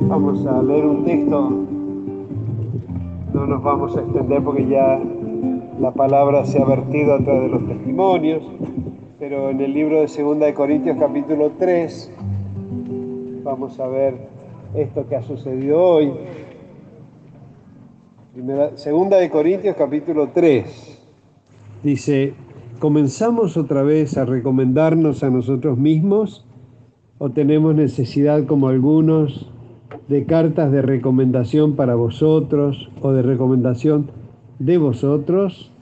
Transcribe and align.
Vamos 0.00 0.46
a 0.46 0.62
leer 0.62 0.86
un 0.86 1.04
texto. 1.04 1.50
No 3.32 3.46
nos 3.46 3.62
vamos 3.62 3.96
a 3.96 4.00
extender 4.00 4.42
porque 4.42 4.66
ya 4.66 5.00
la 5.80 5.92
palabra 5.92 6.44
se 6.44 6.62
ha 6.62 6.64
vertido 6.64 7.14
a 7.14 7.18
través 7.18 7.42
de 7.42 7.48
los 7.48 7.66
testimonios, 7.66 8.42
pero 9.18 9.50
en 9.50 9.60
el 9.60 9.74
libro 9.74 10.00
de 10.00 10.08
Segunda 10.08 10.46
de 10.46 10.54
Corintios 10.54 10.96
capítulo 10.98 11.52
3 11.58 12.12
vamos 13.42 13.78
a 13.78 13.86
ver 13.86 14.14
esto 14.74 15.06
que 15.08 15.16
ha 15.16 15.22
sucedido 15.22 15.80
hoy. 15.80 16.12
segunda 18.74 19.18
de 19.18 19.30
Corintios 19.30 19.76
capítulo 19.76 20.30
3 20.34 21.02
dice, 21.82 22.34
¿comenzamos 22.78 23.56
otra 23.56 23.82
vez 23.82 24.16
a 24.16 24.24
recomendarnos 24.24 25.22
a 25.22 25.30
nosotros 25.30 25.78
mismos 25.78 26.45
o 27.18 27.30
tenemos 27.30 27.74
necesidad 27.74 28.44
como 28.44 28.68
algunos 28.68 29.50
de 30.08 30.24
cartas 30.26 30.70
de 30.70 30.82
recomendación 30.82 31.74
para 31.74 31.94
vosotros 31.94 32.90
o 33.00 33.12
de 33.12 33.22
recomendación 33.22 34.10
de 34.58 34.78
vosotros? 34.78 35.72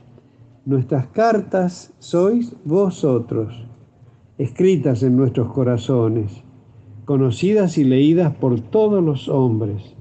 Nuestras 0.65 1.09
cartas 1.09 1.93
sois 1.99 2.55
vosotros, 2.65 3.67
escritas 4.39 5.03
en 5.03 5.17
nuestros 5.17 5.53
corazones, 5.53 6.43
conocidas 7.05 7.77
y 7.77 7.85
leídas 7.85 8.35
por 8.35 8.61
todos 8.61 9.05
los 9.05 9.29
hombres, 9.29 9.95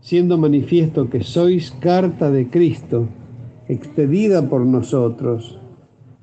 siendo 0.00 0.36
manifiesto 0.36 1.08
que 1.08 1.22
sois 1.22 1.70
carta 1.80 2.30
de 2.30 2.50
Cristo, 2.50 3.08
expedida 3.68 4.48
por 4.48 4.66
nosotros, 4.66 5.58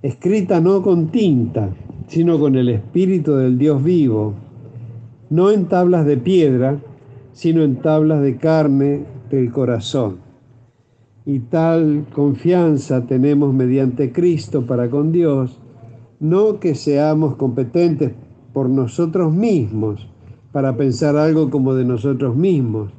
escrita 0.04 0.62
no 0.62 0.84
con 0.84 1.08
tinta, 1.08 1.74
sino 2.14 2.40
con 2.40 2.56
el 2.56 2.70
Espíritu 2.70 3.34
del 3.34 3.58
Dios 3.58 3.84
vivo, 3.84 4.36
no 5.32 5.50
en 5.50 5.66
tablas 5.66 6.06
de 6.06 6.16
piedra, 6.16 6.78
sino 7.32 7.64
en 7.64 7.78
tablas 7.78 8.22
de 8.22 8.38
carne 8.38 9.04
del 9.32 9.52
corazón. 9.52 10.18
Y 11.26 11.40
tal 11.40 12.06
confianza 12.14 13.08
tenemos 13.08 13.52
mediante 13.52 14.12
Cristo 14.12 14.68
para 14.68 14.92
con 14.92 15.12
Dios, 15.12 15.60
no 16.20 16.60
que 16.60 16.76
seamos 16.76 17.36
competentes 17.36 18.12
por 18.54 18.70
nosotros 18.70 19.34
mismos 19.34 20.08
para 20.52 20.78
pensar 20.78 21.18
algo 21.18 21.50
como 21.50 21.74
de 21.74 21.86
nosotros 21.86 22.36
mismos, 22.36 22.92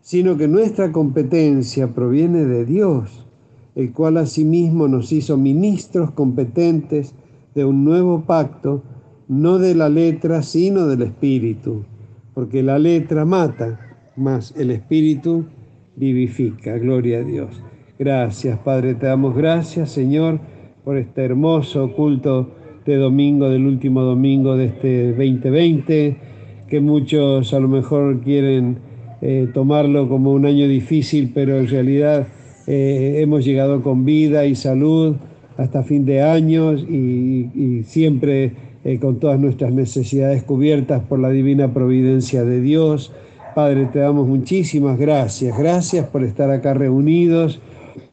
sino 0.00 0.36
que 0.36 0.46
nuestra 0.46 0.92
competencia 0.92 1.92
proviene 1.92 2.44
de 2.44 2.64
Dios, 2.64 3.26
el 3.74 3.92
cual 3.92 4.16
asimismo 4.16 4.86
nos 4.86 5.10
hizo 5.10 5.36
ministros 5.36 6.12
competentes 6.12 7.16
de 7.54 7.64
un 7.64 7.84
nuevo 7.84 8.22
pacto, 8.22 8.82
no 9.28 9.58
de 9.58 9.74
la 9.74 9.88
letra, 9.88 10.42
sino 10.42 10.86
del 10.86 11.02
espíritu, 11.02 11.84
porque 12.34 12.62
la 12.62 12.78
letra 12.78 13.24
mata, 13.24 13.80
mas 14.16 14.54
el 14.56 14.70
espíritu 14.70 15.44
vivifica. 15.96 16.78
Gloria 16.78 17.18
a 17.18 17.22
Dios. 17.22 17.62
Gracias, 17.98 18.58
Padre, 18.58 18.94
te 18.94 19.06
damos 19.06 19.36
gracias, 19.36 19.90
Señor, 19.90 20.40
por 20.84 20.96
este 20.96 21.24
hermoso 21.24 21.92
culto 21.92 22.50
de 22.84 22.96
domingo, 22.96 23.48
del 23.48 23.66
último 23.66 24.02
domingo 24.02 24.56
de 24.56 24.66
este 24.66 25.08
2020, 25.12 26.16
que 26.68 26.80
muchos 26.80 27.54
a 27.54 27.60
lo 27.60 27.68
mejor 27.68 28.20
quieren 28.20 28.78
eh, 29.22 29.48
tomarlo 29.54 30.08
como 30.08 30.32
un 30.32 30.44
año 30.44 30.68
difícil, 30.68 31.30
pero 31.32 31.56
en 31.58 31.68
realidad 31.68 32.26
eh, 32.66 33.20
hemos 33.22 33.44
llegado 33.44 33.82
con 33.82 34.04
vida 34.04 34.44
y 34.44 34.54
salud 34.54 35.16
hasta 35.56 35.82
fin 35.82 36.04
de 36.04 36.22
años 36.22 36.82
y, 36.82 37.82
siempre 37.84 38.52
eh, 38.84 38.98
con 38.98 39.18
todas 39.18 39.38
nuestras 39.38 39.72
necesidades 39.72 40.42
cubiertas 40.42 41.02
por 41.02 41.18
la 41.18 41.30
divina 41.30 41.72
providencia 41.72 42.44
de 42.44 42.60
Dios. 42.60 43.12
Padre, 43.54 43.86
te 43.92 44.00
damos 44.00 44.26
muchísimas 44.26 44.98
gracias. 44.98 45.56
Gracias 45.56 46.06
por 46.08 46.24
estar 46.24 46.50
acá 46.50 46.74
reunidos 46.74 47.60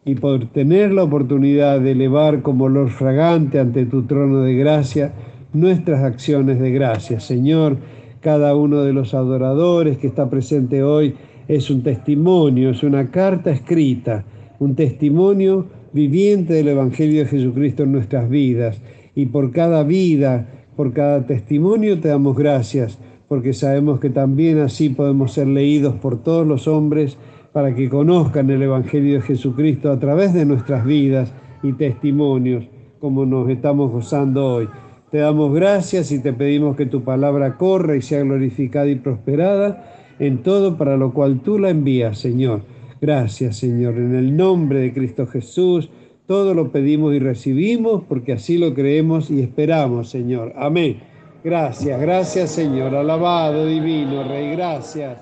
y 0.06 0.16
por 0.16 0.48
tener 0.48 0.92
la 0.92 1.04
oportunidad 1.04 1.80
de 1.80 1.92
elevar 1.92 2.42
como 2.42 2.66
olor 2.66 2.90
fragante 2.90 3.60
ante 3.60 3.86
tu 3.86 4.04
trono 4.04 4.42
de 4.42 4.56
gracia 4.56 5.14
nuestras 5.54 6.04
acciones 6.04 6.60
de 6.60 6.72
gracia. 6.72 7.20
Señor, 7.20 7.78
cada 8.22 8.56
uno 8.56 8.84
de 8.84 8.94
los 8.94 9.14
adoradores 9.14 9.98
que 9.98 10.08
está 10.08 10.30
presente 10.30 10.84
hoy 10.84 11.16
es 11.48 11.70
un 11.70 11.84
testimonio, 11.84 12.70
es 12.70 12.84
una 12.84 13.10
carta 13.10 13.52
escrita, 13.52 14.24
un 14.60 14.76
testimonio 14.76 15.66
viviente 15.94 16.54
del 16.54 16.70
Evangelio 16.70 17.24
de 17.24 17.30
Jesucristo 17.30 17.84
en 17.84 17.92
nuestras 17.92 18.30
vidas. 18.30 18.82
Y 19.16 19.28
por 19.28 19.52
cada 19.52 19.84
vida, 19.84 20.48
por 20.76 20.94
cada 20.94 21.26
testimonio 21.26 22.00
te 22.00 22.08
damos 22.08 22.38
gracias, 22.38 22.98
porque 23.28 23.54
sabemos 23.54 24.00
que 24.00 24.10
también 24.10 24.60
así 24.60 24.90
podemos 24.90 25.34
ser 25.34 25.48
leídos 25.48 25.96
por 25.96 26.24
todos 26.24 26.48
los 26.48 26.68
hombres 26.68 27.18
para 27.52 27.76
que 27.76 27.90
conozcan 27.90 28.50
el 28.50 28.62
Evangelio 28.62 29.16
de 29.16 29.22
Jesucristo 29.22 29.92
a 29.92 30.00
través 30.00 30.34
de 30.34 30.46
nuestras 30.46 30.86
vidas 30.86 31.34
y 31.64 31.74
testimonios, 31.74 32.66
como 33.00 33.26
nos 33.26 33.50
estamos 33.50 33.92
gozando 33.92 34.46
hoy. 34.46 34.70
Te 35.12 35.18
damos 35.18 35.54
gracias 35.54 36.14
y 36.14 36.20
te 36.20 36.32
pedimos 36.32 36.78
que 36.78 36.86
tu 36.86 37.04
palabra 37.04 37.58
corra 37.58 37.98
y 37.98 38.02
sea 38.02 38.22
glorificada 38.22 38.88
y 38.88 38.96
prosperada 38.96 40.16
en 40.20 40.38
todo 40.44 40.78
para 40.78 40.96
lo 40.96 41.12
cual 41.14 41.42
tú 41.42 41.60
la 41.60 41.70
envías, 41.70 42.18
Señor 42.18 42.62
Gracias, 43.02 43.58
Señor. 43.58 43.98
En 43.98 44.14
el 44.14 44.38
nombre 44.38 44.80
de 44.80 44.94
Cristo 44.94 45.26
Jesús, 45.26 45.90
todo 46.28 46.54
lo 46.54 46.72
pedimos 46.72 47.16
y 47.16 47.20
recibimos 47.20 48.04
porque 48.08 48.34
así 48.34 48.60
lo 48.60 48.76
creemos 48.76 49.32
y 49.32 49.42
esperamos, 49.42 50.10
Señor. 50.10 50.54
Amén. 50.56 51.02
Gracias, 51.44 52.00
gracias, 52.00 52.52
Señor. 52.52 52.94
Alabado, 52.96 53.66
divino, 53.66 54.24
Rey, 54.24 54.52
gracias. 54.52 55.18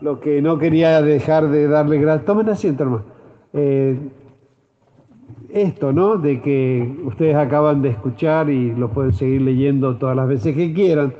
Lo 0.00 0.18
que 0.18 0.40
no 0.40 0.58
quería 0.58 1.02
dejar 1.02 1.50
de 1.50 1.68
darle 1.68 1.98
gracias. 1.98 2.24
Tomen 2.24 2.48
asiento, 2.48 2.84
hermano. 2.84 3.04
Eh, 3.52 3.98
esto, 5.50 5.92
¿no? 5.92 6.16
De 6.16 6.40
que 6.40 6.96
ustedes 7.04 7.36
acaban 7.36 7.82
de 7.82 7.90
escuchar 7.90 8.48
y 8.48 8.74
lo 8.74 8.90
pueden 8.90 9.12
seguir 9.12 9.42
leyendo 9.42 9.96
todas 9.98 10.16
las 10.16 10.26
veces 10.26 10.56
que 10.56 10.72
quieran 10.72 11.12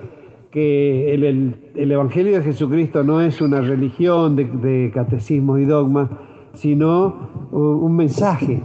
el, 1.15 1.93
Evangelio 1.93 2.39
de 2.39 2.43
Jesucristo 2.43 3.03
no 3.05 3.21
es 3.21 3.41
una 3.41 3.61
religión 3.61 4.37
de, 4.37 4.45
de 4.45 4.91
catecismo 4.93 5.59
y 5.59 5.65
dogma, 5.65 6.09
sino 6.55 7.49
un 7.53 7.95
mensaje. 7.97 8.61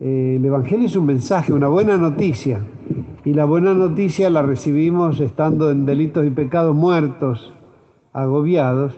Eh, 0.00 0.36
el 0.36 0.44
Evangelio 0.44 0.86
es 0.86 0.96
un 0.96 1.06
mensaje, 1.06 1.52
una 1.52 1.68
buena 1.68 1.96
noticia. 1.96 2.60
Y 3.24 3.32
la 3.32 3.46
buena 3.46 3.72
noticia 3.72 4.28
la 4.28 4.42
recibimos 4.42 5.20
estando 5.20 5.70
en 5.70 5.86
delitos 5.86 6.26
y 6.26 6.30
pecados 6.30 6.74
muertos, 6.74 7.54
agobiados. 8.12 8.92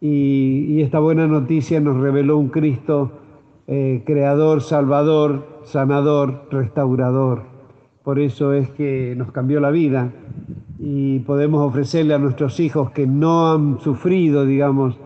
Y, 0.00 0.80
esta 0.82 1.00
buena 1.00 1.26
noticia 1.26 1.80
nos 1.80 1.98
reveló 1.98 2.38
un 2.38 2.48
Cristo 2.48 3.12
eh, 3.66 4.02
creador, 4.06 4.62
salvador, 4.62 5.60
sanador, 5.64 6.48
restaurador. 6.50 7.42
Por 8.02 8.18
eso 8.18 8.52
es 8.52 8.70
que 8.70 9.14
nos 9.16 9.30
cambió 9.32 9.60
la 9.60 9.70
vida 9.70 10.12
y 10.78 11.18
podemos 11.20 11.60
ofrecerle 11.66 12.14
a 12.14 12.18
nuestros 12.18 12.60
hijos 12.60 12.90
que 12.90 13.06
no 13.06 13.50
han 13.50 13.80
sufrido, 13.80 14.46
digamos, 14.46 14.96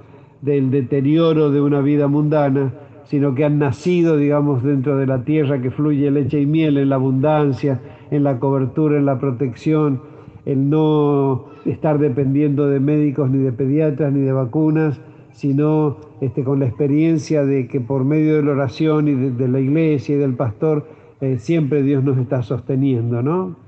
del 0.43 0.71
deterioro 0.71 1.51
de 1.51 1.61
una 1.61 1.81
vida 1.81 2.09
mundana, 2.09 2.75
sino 3.05 3.35
que 3.35 3.45
han 3.45 3.59
nacido, 3.59 4.17
digamos, 4.17 4.63
dentro 4.63 4.97
de 4.97 5.07
la 5.07 5.25
tierra 5.25 5.61
que 5.63 5.71
fluye 5.71 6.11
leche 6.11 6.41
y 6.41 6.47
miel 6.47 6.79
en 6.79 6.91
la 6.91 6.97
abundancia, 6.97 7.81
en 8.11 8.25
la 8.25 8.39
cobertura, 8.39 8.99
en 8.99 9.07
la 9.07 9.19
protección, 9.19 10.01
el 10.45 10.69
no 10.69 11.47
estar 11.65 11.99
dependiendo 11.99 12.69
de 12.69 12.81
médicos, 12.81 13.31
ni 13.31 13.39
de 13.39 13.53
pediatras, 13.53 14.13
ni 14.13 14.21
de 14.21 14.33
vacunas, 14.33 15.01
sino 15.33 15.97
este, 16.21 16.45
con 16.45 16.61
la 16.61 16.67
experiencia 16.67 17.45
de 17.45 17.69
que 17.69 17.81
por 17.81 18.05
medio 18.05 18.37
de 18.37 18.43
la 18.43 18.53
oración 18.53 19.09
y 19.09 19.15
de, 19.15 19.49
la 19.49 19.61
iglesia 19.61 20.17
y 20.17 20.19
del 20.19 20.35
pastor, 20.35 20.87
eh, 21.21 21.39
siempre 21.39 21.83
Dios 21.83 22.05
nos 22.05 22.19
está 22.19 22.43
sosteniendo, 22.43 23.23
¿no? 23.23 23.62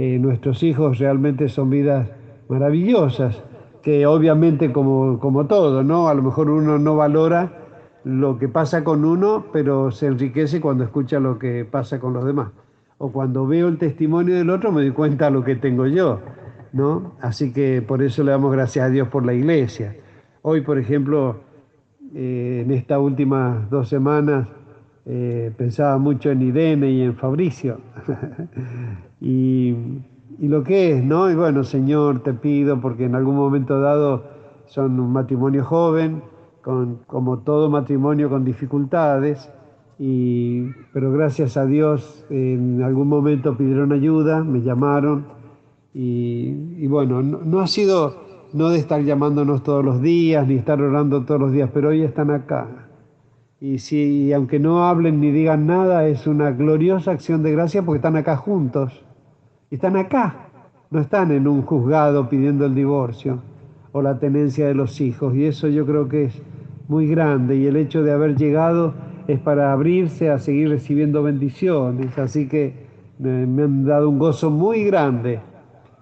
Eh, 0.00 0.16
nuestros 0.20 0.62
hijos 0.62 1.00
realmente 1.00 1.48
son 1.48 1.70
vidas 1.70 2.08
maravillosas, 2.48 3.42
que 3.82 4.06
obviamente 4.06 4.70
como, 4.70 5.18
como 5.18 5.46
todo, 5.46 5.82
¿no? 5.82 6.06
A 6.08 6.14
lo 6.14 6.22
mejor 6.22 6.50
uno 6.50 6.78
no 6.78 6.94
valora 6.94 7.50
lo 8.04 8.38
que 8.38 8.46
pasa 8.46 8.84
con 8.84 9.04
uno, 9.04 9.46
pero 9.52 9.90
se 9.90 10.06
enriquece 10.06 10.60
cuando 10.60 10.84
escucha 10.84 11.18
lo 11.18 11.36
que 11.40 11.64
pasa 11.64 11.98
con 11.98 12.12
los 12.12 12.24
demás. 12.24 12.52
O 12.98 13.10
cuando 13.10 13.44
veo 13.48 13.66
el 13.66 13.76
testimonio 13.76 14.36
del 14.36 14.50
otro 14.50 14.70
me 14.70 14.82
doy 14.82 14.92
cuenta 14.92 15.24
de 15.24 15.30
lo 15.32 15.42
que 15.42 15.56
tengo 15.56 15.88
yo, 15.88 16.20
¿no? 16.72 17.14
Así 17.20 17.52
que 17.52 17.82
por 17.82 18.00
eso 18.00 18.22
le 18.22 18.30
damos 18.30 18.52
gracias 18.52 18.86
a 18.86 18.90
Dios 18.90 19.08
por 19.08 19.26
la 19.26 19.34
iglesia. 19.34 19.96
Hoy, 20.42 20.60
por 20.60 20.78
ejemplo, 20.78 21.40
eh, 22.14 22.62
en 22.64 22.70
estas 22.70 23.00
últimas 23.00 23.68
dos 23.68 23.88
semanas, 23.88 24.46
eh, 25.10 25.50
pensaba 25.56 25.96
mucho 25.96 26.30
en 26.30 26.42
Irene 26.42 26.90
y 26.90 27.00
en 27.00 27.16
Fabricio. 27.16 27.80
y, 29.22 29.74
lo 30.38 30.62
que 30.62 30.92
es, 30.92 31.02
¿no? 31.02 31.30
Y 31.30 31.34
bueno, 31.34 31.64
Señor, 31.64 32.22
te 32.22 32.34
pido, 32.34 32.78
porque 32.80 33.06
en 33.06 33.14
algún 33.14 33.36
momento 33.36 33.80
dado 33.80 34.24
son 34.66 35.00
un 35.00 35.10
matrimonio 35.10 35.64
joven, 35.64 36.22
con, 36.60 36.98
como 37.06 37.38
todo 37.38 37.70
matrimonio 37.70 38.28
con 38.28 38.44
dificultades, 38.44 39.50
y, 39.98 40.66
pero 40.92 41.10
gracias 41.10 41.56
a 41.56 41.64
Dios 41.64 42.26
en 42.28 42.82
algún 42.82 43.08
momento 43.08 43.56
pidieron 43.56 43.92
ayuda, 43.92 44.44
me 44.44 44.60
llamaron, 44.60 45.24
y, 45.94 46.86
bueno, 46.86 47.22
no, 47.22 47.60
ha 47.60 47.66
sido 47.66 48.14
no 48.52 48.68
de 48.68 48.78
estar 48.78 49.02
llamándonos 49.02 49.62
todos 49.62 49.84
los 49.84 50.00
días, 50.00 50.46
ni 50.46 50.54
estar 50.54 50.80
orando 50.80 51.24
todos 51.24 51.40
los 51.40 51.50
días, 51.50 51.70
pero 51.72 51.88
hoy 51.88 52.02
están 52.02 52.30
acá. 52.30 52.87
Y 53.60 53.78
si, 53.80 54.32
aunque 54.32 54.60
no 54.60 54.84
hablen 54.84 55.20
ni 55.20 55.32
digan 55.32 55.66
nada, 55.66 56.06
es 56.06 56.28
una 56.28 56.52
gloriosa 56.52 57.10
acción 57.10 57.42
de 57.42 57.50
gracia 57.50 57.82
porque 57.82 57.96
están 57.98 58.16
acá 58.16 58.36
juntos. 58.36 59.04
Y 59.70 59.74
están 59.74 59.96
acá, 59.96 60.48
no 60.90 61.00
están 61.00 61.32
en 61.32 61.48
un 61.48 61.62
juzgado 61.62 62.28
pidiendo 62.28 62.66
el 62.66 62.74
divorcio 62.76 63.42
o 63.90 64.00
la 64.00 64.20
tenencia 64.20 64.68
de 64.68 64.74
los 64.74 65.00
hijos. 65.00 65.34
Y 65.34 65.44
eso 65.44 65.66
yo 65.66 65.84
creo 65.86 66.08
que 66.08 66.26
es 66.26 66.42
muy 66.86 67.08
grande. 67.08 67.56
Y 67.56 67.66
el 67.66 67.76
hecho 67.76 68.04
de 68.04 68.12
haber 68.12 68.36
llegado 68.36 68.94
es 69.26 69.40
para 69.40 69.72
abrirse 69.72 70.30
a 70.30 70.38
seguir 70.38 70.68
recibiendo 70.68 71.24
bendiciones. 71.24 72.16
Así 72.16 72.46
que 72.46 72.86
me, 73.18 73.44
me 73.44 73.64
han 73.64 73.84
dado 73.84 74.08
un 74.08 74.20
gozo 74.20 74.50
muy 74.50 74.84
grande, 74.84 75.40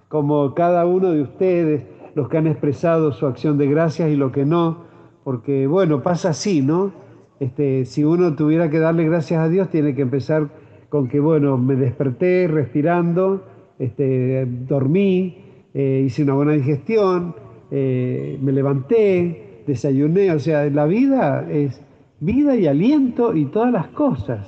como 0.09 0.53
cada 0.53 0.85
uno 0.85 1.09
de 1.09 1.23
ustedes, 1.23 1.83
los 2.13 2.29
que 2.29 2.37
han 2.37 2.45
expresado 2.45 3.11
su 3.13 3.25
acción 3.25 3.57
de 3.57 3.65
gracias 3.65 4.11
y 4.11 4.15
los 4.15 4.31
que 4.31 4.45
no, 4.45 4.85
porque 5.23 5.65
bueno, 5.65 6.03
pasa 6.03 6.29
así, 6.29 6.61
¿no? 6.61 7.06
Este, 7.39 7.85
si 7.85 8.03
uno 8.03 8.35
tuviera 8.35 8.69
que 8.69 8.79
darle 8.79 9.05
gracias 9.05 9.39
a 9.39 9.49
Dios, 9.49 9.69
tiene 9.69 9.93
que 9.93 10.01
empezar 10.01 10.49
con 10.89 11.07
que, 11.07 11.19
bueno, 11.19 11.57
me 11.57 11.75
desperté 11.75 12.47
respirando, 12.47 13.45
este, 13.77 14.45
dormí, 14.45 15.37
eh, 15.73 16.03
hice 16.05 16.23
una 16.23 16.33
buena 16.33 16.53
digestión, 16.53 17.35
eh, 17.69 18.39
me 18.41 18.51
levanté, 18.51 19.63
desayuné, 19.67 20.31
o 20.31 20.39
sea, 20.39 20.65
la 20.69 20.85
vida 20.85 21.47
es 21.51 21.81
vida 22.19 22.55
y 22.55 22.65
aliento 22.65 23.35
y 23.35 23.45
todas 23.45 23.71
las 23.71 23.87
cosas 23.89 24.47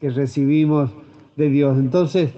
que 0.00 0.10
recibimos 0.10 0.90
de 1.36 1.48
Dios. 1.48 1.78
Entonces, 1.78 2.32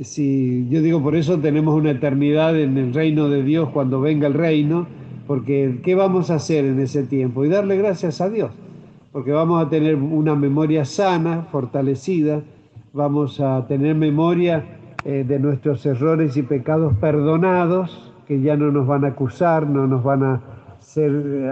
si 0.00 0.66
yo 0.68 0.82
digo 0.82 1.00
por 1.00 1.14
eso 1.14 1.38
tenemos 1.38 1.74
una 1.76 1.92
eternidad 1.92 2.58
en 2.58 2.76
el 2.78 2.92
reino 2.94 3.28
de 3.28 3.44
Dios 3.44 3.68
cuando 3.68 4.00
venga 4.00 4.26
el 4.26 4.34
reino, 4.34 4.88
porque 5.28 5.78
¿qué 5.84 5.94
vamos 5.94 6.30
a 6.30 6.36
hacer 6.36 6.64
en 6.64 6.80
ese 6.80 7.04
tiempo? 7.04 7.44
Y 7.44 7.48
darle 7.48 7.76
gracias 7.76 8.20
a 8.20 8.28
Dios 8.28 8.50
porque 9.12 9.30
vamos 9.30 9.64
a 9.64 9.68
tener 9.68 9.94
una 9.94 10.34
memoria 10.34 10.84
sana, 10.86 11.42
fortalecida, 11.52 12.42
vamos 12.94 13.40
a 13.40 13.66
tener 13.66 13.94
memoria 13.94 14.64
eh, 15.04 15.24
de 15.26 15.38
nuestros 15.38 15.84
errores 15.84 16.36
y 16.36 16.42
pecados 16.42 16.94
perdonados, 16.96 18.12
que 18.26 18.40
ya 18.40 18.56
no 18.56 18.70
nos 18.70 18.86
van 18.86 19.04
a 19.04 19.08
acusar, 19.08 19.66
no 19.66 19.86
nos 19.86 20.02
van 20.02 20.22
a 20.22 20.42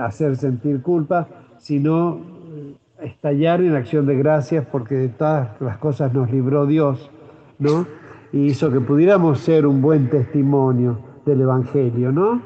hacer, 0.02 0.36
sentir 0.36 0.80
culpa, 0.80 1.28
sino 1.58 2.20
eh, 2.54 2.74
estallar 3.02 3.60
en 3.60 3.76
acción 3.76 4.06
de 4.06 4.16
gracias 4.16 4.64
porque 4.66 4.94
de 4.94 5.08
todas 5.08 5.60
las 5.60 5.76
cosas 5.76 6.14
nos 6.14 6.30
libró 6.30 6.64
Dios, 6.64 7.10
¿no? 7.58 7.86
Y 8.32 8.46
hizo 8.46 8.70
que 8.72 8.80
pudiéramos 8.80 9.40
ser 9.40 9.66
un 9.66 9.82
buen 9.82 10.08
testimonio 10.08 10.98
del 11.26 11.42
Evangelio, 11.42 12.10
¿no? 12.10 12.40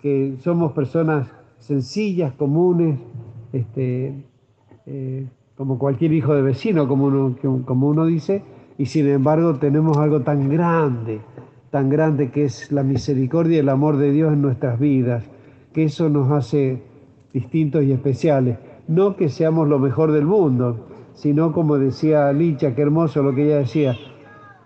Que 0.00 0.36
somos 0.40 0.72
personas 0.72 1.26
sencillas, 1.58 2.32
comunes, 2.34 3.00
este, 3.52 4.29
eh, 4.86 5.26
como 5.56 5.78
cualquier 5.78 6.12
hijo 6.12 6.34
de 6.34 6.42
vecino, 6.42 6.88
como 6.88 7.06
uno, 7.06 7.36
como 7.66 7.88
uno 7.88 8.06
dice, 8.06 8.42
y 8.78 8.86
sin 8.86 9.06
embargo 9.08 9.56
tenemos 9.56 9.98
algo 9.98 10.20
tan 10.22 10.48
grande, 10.48 11.20
tan 11.70 11.90
grande 11.90 12.30
que 12.30 12.44
es 12.44 12.72
la 12.72 12.82
misericordia 12.82 13.56
y 13.56 13.60
el 13.60 13.68
amor 13.68 13.98
de 13.98 14.10
Dios 14.10 14.32
en 14.32 14.40
nuestras 14.40 14.80
vidas, 14.80 15.28
que 15.74 15.84
eso 15.84 16.08
nos 16.08 16.30
hace 16.32 16.82
distintos 17.32 17.84
y 17.84 17.92
especiales. 17.92 18.58
No 18.88 19.16
que 19.16 19.28
seamos 19.28 19.68
lo 19.68 19.78
mejor 19.78 20.12
del 20.12 20.24
mundo, 20.24 20.86
sino 21.12 21.52
como 21.52 21.78
decía 21.78 22.32
Licha, 22.32 22.74
qué 22.74 22.82
hermoso 22.82 23.22
lo 23.22 23.34
que 23.34 23.44
ella 23.44 23.58
decía, 23.58 23.96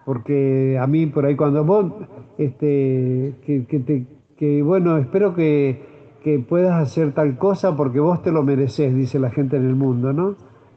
porque 0.05 0.79
a 0.81 0.87
mí 0.87 1.07
por 1.07 1.27
ahí 1.27 1.35
cuando 1.35 1.65
vos, 1.65 1.93
este, 2.39 3.35
que, 3.45 4.07
que 4.37 4.63
bueno, 4.63 4.97
espero 4.99 5.35
que 5.35 5.94
que 6.25 6.39
puedas 6.41 6.83
hacer 6.83 7.13
tal 7.13 7.39
cosa 7.39 7.77
porque 7.77 8.01
vos 8.01 8.23
te 8.23 8.33
lo 8.33 8.43
mereces, 8.43 8.95
dice 8.95 9.19
la 9.21 9.31
gente 9.31 9.59
en 9.59 9.67
el 9.67 9.77
mundo, 9.77 10.13
¿no? 10.13 10.35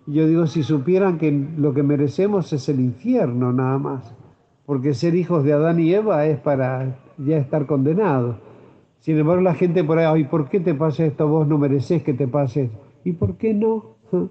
yo 0.08 0.26
digo, 0.26 0.48
si 0.48 0.64
supieran 0.64 1.18
que 1.18 1.32
lo 1.58 1.74
que 1.74 1.84
merecemos 1.84 2.52
es 2.54 2.70
el 2.70 2.80
infierno 2.80 3.52
nada 3.52 3.78
más, 3.78 4.16
porque 4.66 4.94
ser 4.94 5.16
hijos 5.16 5.44
de 5.44 5.54
Adán 5.54 5.80
y 5.80 5.94
Eva 5.94 6.26
es 6.26 6.38
para 6.40 6.98
ya 7.18 7.38
estar 7.38 7.66
condenados. 7.66 8.38
Sin 9.00 9.18
embargo, 9.18 9.42
la 9.42 9.54
gente 9.54 9.84
por 9.84 10.00
ahí, 10.00 10.06
ay, 10.06 10.24
¿por 10.26 10.50
qué 10.50 10.60
te 10.60 10.74
pasa 10.74 11.06
esto? 11.06 11.28
Vos 11.28 11.48
no 11.48 11.58
mereces 11.58 12.04
que 12.04 12.14
te 12.14 12.28
pase. 12.28 12.70
¿Y 13.04 13.14
por 13.14 13.36
qué 13.36 13.54
no? 13.54 13.98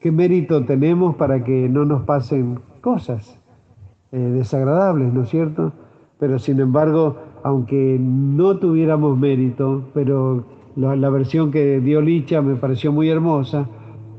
¿Qué 0.00 0.12
mérito 0.12 0.64
tenemos 0.64 1.16
para 1.16 1.42
que 1.42 1.68
no 1.68 1.84
nos 1.84 2.02
pasen 2.02 2.60
cosas 2.80 3.38
eh, 4.12 4.18
desagradables, 4.18 5.12
¿no 5.12 5.22
es 5.22 5.28
cierto? 5.30 5.72
Pero 6.18 6.38
sin 6.38 6.60
embargo, 6.60 7.16
aunque 7.42 7.98
no 8.00 8.58
tuviéramos 8.58 9.18
mérito, 9.18 9.84
pero 9.94 10.44
la, 10.76 11.10
versión 11.10 11.50
que 11.50 11.80
dio 11.80 12.00
Licha 12.00 12.40
me 12.42 12.56
pareció 12.56 12.92
muy 12.92 13.08
hermosa, 13.08 13.68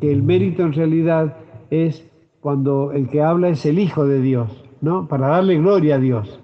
que 0.02 0.12
el 0.12 0.24
mérito 0.24 0.64
en 0.64 0.74
realidad 0.74 1.38
es 1.70 2.10
cuando 2.42 2.92
el 2.92 3.08
que 3.08 3.22
habla 3.22 3.50
es 3.50 3.66
el 3.66 3.80
Hijo 3.80 4.06
de 4.06 4.22
Dios, 4.22 4.66
¿no? 4.82 5.08
Para 5.08 5.28
darle 5.28 5.58
gloria 5.58 5.96
a 5.96 6.00
Dios. 6.00 6.40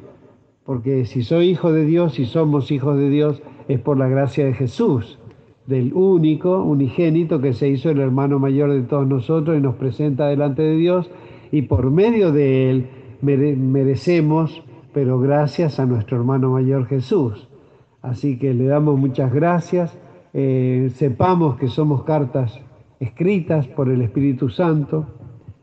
Porque 0.65 1.05
si 1.05 1.21
soy 1.21 1.49
hijo 1.49 1.71
de 1.71 1.85
Dios, 1.85 2.13
si 2.13 2.25
somos 2.25 2.71
hijos 2.71 2.97
de 2.97 3.09
Dios, 3.09 3.43
es 3.67 3.79
por 3.79 3.97
la 3.97 4.07
gracia 4.07 4.45
de 4.45 4.53
Jesús, 4.53 5.19
del 5.67 5.93
único, 5.93 6.63
unigénito 6.63 7.39
que 7.39 7.53
se 7.53 7.69
hizo 7.69 7.91
el 7.91 7.99
hermano 7.99 8.39
mayor 8.39 8.71
de 8.71 8.81
todos 8.81 9.07
nosotros 9.07 9.57
y 9.57 9.61
nos 9.61 9.75
presenta 9.75 10.27
delante 10.27 10.63
de 10.63 10.75
Dios, 10.75 11.11
y 11.51 11.63
por 11.63 11.91
medio 11.91 12.31
de 12.31 12.71
él 12.71 12.87
merecemos 13.21 14.63
pero 14.95 15.19
gracias 15.19 15.77
a 15.77 15.85
nuestro 15.85 16.15
hermano 16.15 16.51
mayor 16.51 16.85
Jesús. 16.85 17.49
Así 18.01 18.39
que 18.39 18.53
le 18.53 18.63
damos 18.63 18.97
muchas 18.97 19.33
gracias. 19.33 19.99
Eh, 20.31 20.89
sepamos 20.95 21.57
que 21.57 21.67
somos 21.67 22.03
cartas 22.03 22.61
escritas 23.01 23.67
por 23.67 23.89
el 23.89 24.01
Espíritu 24.01 24.47
Santo, 24.47 25.05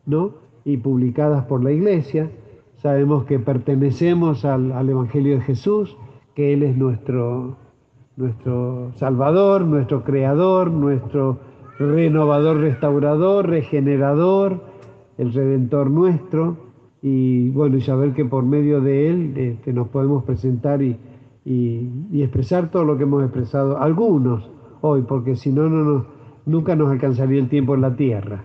¿no? 0.04 0.34
Y 0.66 0.76
publicadas 0.76 1.46
por 1.46 1.64
la 1.64 1.72
Iglesia. 1.72 2.30
Sabemos 2.76 3.24
que 3.24 3.38
pertenecemos 3.38 4.44
al, 4.44 4.86
Evangelio 4.86 5.36
de 5.36 5.40
Jesús, 5.40 5.96
que 6.34 6.52
Él 6.52 6.62
es 6.62 6.76
nuestro, 6.76 7.56
nuestro 8.16 8.92
Salvador, 8.96 9.62
nuestro 9.62 10.04
Creador, 10.04 10.70
nuestro 10.70 11.40
renovador, 11.78 12.58
restaurador, 12.58 13.48
regenerador, 13.48 14.60
el 15.16 15.32
Redentor 15.32 15.90
nuestro 15.90 16.61
y 17.02 17.50
bueno, 17.50 17.76
y 17.76 17.80
saber 17.80 18.14
que 18.14 18.24
por 18.24 18.44
medio 18.44 18.80
de 18.80 19.10
él 19.10 19.32
este, 19.36 19.72
nos 19.72 19.88
podemos 19.88 20.22
presentar 20.22 20.80
y, 20.82 20.98
expresar 22.12 22.70
todo 22.70 22.84
lo 22.84 22.96
que 22.96 23.02
hemos 23.02 23.24
expresado, 23.24 23.78
algunos 23.78 24.48
hoy, 24.80 25.02
porque 25.02 25.34
si 25.34 25.50
no, 25.50 25.68
no 25.68 26.06
nunca 26.46 26.76
nos 26.76 26.90
alcanzaría 26.90 27.40
el 27.40 27.48
tiempo 27.48 27.74
en 27.74 27.80
la 27.80 27.96
tierra. 27.96 28.44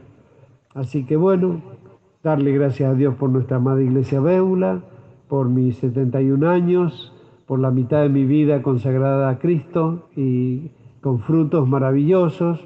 Así 0.74 1.06
que 1.06 1.16
bueno, 1.16 1.62
darle 2.24 2.52
gracias 2.54 2.92
a 2.92 2.96
Dios 2.96 3.16
por 3.16 3.30
nuestra 3.30 3.58
amada 3.58 3.84
iglesia 3.84 4.20
Béula, 4.20 4.82
por 5.28 5.50
mis 5.50 5.78
71 5.78 6.50
años, 6.50 7.14
por 7.46 7.60
la 7.60 7.70
mitad 7.70 8.02
de 8.02 8.10
mi 8.10 8.26
vida 8.26 8.64
consagrada 8.64 9.30
a 9.30 9.38
Cristo 9.40 10.10
y 10.16 10.72
con 11.02 11.20
frutos 11.20 11.68
maravillosos, 11.68 12.60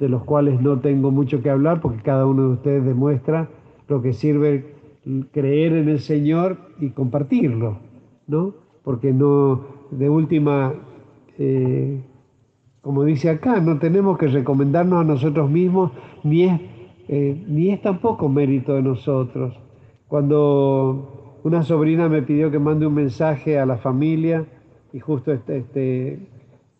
de 0.00 0.08
los 0.08 0.24
cuales 0.24 0.60
no 0.60 0.78
tengo 0.78 1.10
mucho 1.10 1.42
que 1.42 1.50
hablar, 1.50 1.80
porque 1.80 2.02
cada 2.02 2.26
uno 2.26 2.42
de 2.42 2.48
ustedes 2.50 2.84
demuestra 2.84 3.48
lo 3.88 4.02
que 4.02 4.12
sirve 4.12 4.77
creer 5.32 5.72
en 5.72 5.88
el 5.88 6.00
Señor 6.00 6.58
y 6.80 6.90
compartirlo, 6.90 7.78
¿no? 8.26 8.54
Porque 8.82 9.12
no, 9.12 9.64
de 9.90 10.08
última, 10.08 10.74
eh, 11.38 12.00
como 12.80 13.04
dice 13.04 13.30
acá, 13.30 13.60
no 13.60 13.78
tenemos 13.78 14.18
que 14.18 14.28
recomendarnos 14.28 15.00
a 15.00 15.04
nosotros 15.04 15.50
mismos, 15.50 15.92
ni 16.24 16.44
es, 16.44 16.60
eh, 17.08 17.44
ni 17.46 17.70
es 17.70 17.80
tampoco 17.82 18.28
mérito 18.28 18.74
de 18.74 18.82
nosotros. 18.82 19.54
Cuando 20.08 21.40
una 21.44 21.62
sobrina 21.62 22.08
me 22.08 22.22
pidió 22.22 22.50
que 22.50 22.58
mande 22.58 22.86
un 22.86 22.94
mensaje 22.94 23.58
a 23.58 23.66
la 23.66 23.78
familia, 23.78 24.44
y 24.92 25.00
justo 25.00 25.32
este, 25.32 25.58
este 25.58 26.18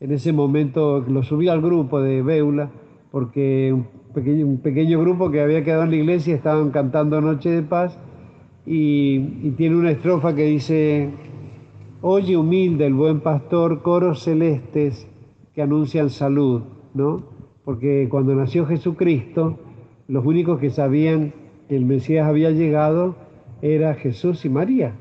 en 0.01 0.13
ese 0.13 0.33
momento 0.33 1.01
lo 1.01 1.23
subí 1.23 1.49
al 1.49 1.61
grupo 1.61 2.01
de 2.01 2.23
Beula, 2.23 2.71
porque 3.11 3.73
un 3.73 3.87
pequeño, 4.15 4.47
un 4.47 4.59
pequeño 4.59 5.01
grupo 5.01 5.31
que 5.31 5.41
había 5.41 5.65
quedado 5.65 5.85
en 5.85 5.91
la 5.91 5.97
iglesia 5.97 6.35
estaban 6.35 6.71
cantando 6.71 7.21
Noche 7.21 7.51
de 7.51 7.63
Paz, 7.63 7.99
y, 8.71 9.21
tiene 9.53 9.77
una 9.77 9.93
estrofa 9.93 10.35
que 10.35 10.45
dice, 10.45 11.09
oye 12.03 12.37
humilde 12.37 12.85
el 12.85 12.93
buen 12.93 13.21
pastor, 13.21 13.81
coros 13.81 14.23
celestes 14.23 15.09
que 15.55 15.63
anuncian 15.63 16.11
salud, 16.11 16.63
¿no? 16.93 17.23
Porque 17.65 18.09
cuando 18.11 18.35
nació 18.35 18.67
Jesucristo, 18.67 19.59
los 20.07 20.25
únicos 20.27 20.61
que 20.61 20.69
sabían 20.69 21.33
que 21.67 21.77
el 21.77 21.87
Mesías 21.87 22.29
había 22.29 22.51
llegado 22.51 23.17
era 23.63 23.95
Jesús 23.95 24.45
y 24.45 24.51
María, 24.51 24.95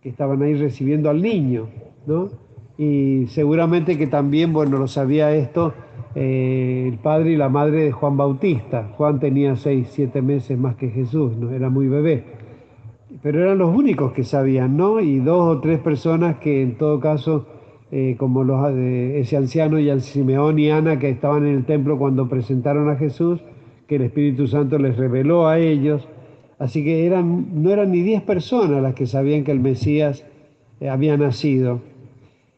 que 0.00 0.08
estaban 0.08 0.42
ahí 0.42 0.54
recibiendo 0.54 1.10
al 1.10 1.20
niño, 1.20 1.68
¿no? 2.06 2.30
Y 2.78 3.26
seguramente 3.28 3.98
que 3.98 4.06
también, 4.06 4.54
bueno, 4.54 4.78
lo 4.78 4.88
sabía 4.88 5.34
esto 5.36 5.74
eh, 6.14 6.88
el 6.90 6.98
padre 6.98 7.32
y 7.32 7.36
la 7.36 7.50
madre 7.50 7.84
de 7.84 7.92
Juan 7.92 8.16
Bautista. 8.16 8.90
Juan 8.96 9.20
tenía 9.20 9.54
seis, 9.56 9.88
siete 9.90 10.22
meses 10.22 10.58
más 10.58 10.76
que 10.76 10.88
Jesús, 10.88 11.36
¿no? 11.36 11.50
Era 11.50 11.68
muy 11.68 11.88
bebé 11.88 12.40
pero 13.22 13.40
eran 13.40 13.58
los 13.58 13.74
únicos 13.74 14.12
que 14.12 14.24
sabían, 14.24 14.76
¿no? 14.76 15.00
Y 15.00 15.18
dos 15.18 15.56
o 15.56 15.60
tres 15.60 15.78
personas 15.78 16.36
que 16.38 16.62
en 16.62 16.76
todo 16.76 16.98
caso 17.00 17.46
eh, 17.94 18.16
como 18.18 18.42
los, 18.42 18.74
ese 18.74 19.36
anciano 19.36 19.78
y 19.78 19.90
al 19.90 20.00
Simeón 20.00 20.58
y 20.58 20.70
Ana 20.70 20.98
que 20.98 21.10
estaban 21.10 21.46
en 21.46 21.56
el 21.56 21.64
templo 21.66 21.98
cuando 21.98 22.26
presentaron 22.26 22.88
a 22.88 22.96
Jesús, 22.96 23.40
que 23.86 23.96
el 23.96 24.02
Espíritu 24.02 24.46
Santo 24.46 24.78
les 24.78 24.96
reveló 24.96 25.46
a 25.46 25.58
ellos. 25.58 26.08
Así 26.58 26.82
que 26.82 27.06
eran, 27.06 27.62
no 27.62 27.70
eran 27.70 27.92
ni 27.92 28.00
diez 28.00 28.22
personas 28.22 28.82
las 28.82 28.94
que 28.94 29.06
sabían 29.06 29.44
que 29.44 29.52
el 29.52 29.60
Mesías 29.60 30.24
eh, 30.80 30.88
había 30.88 31.18
nacido. 31.18 31.80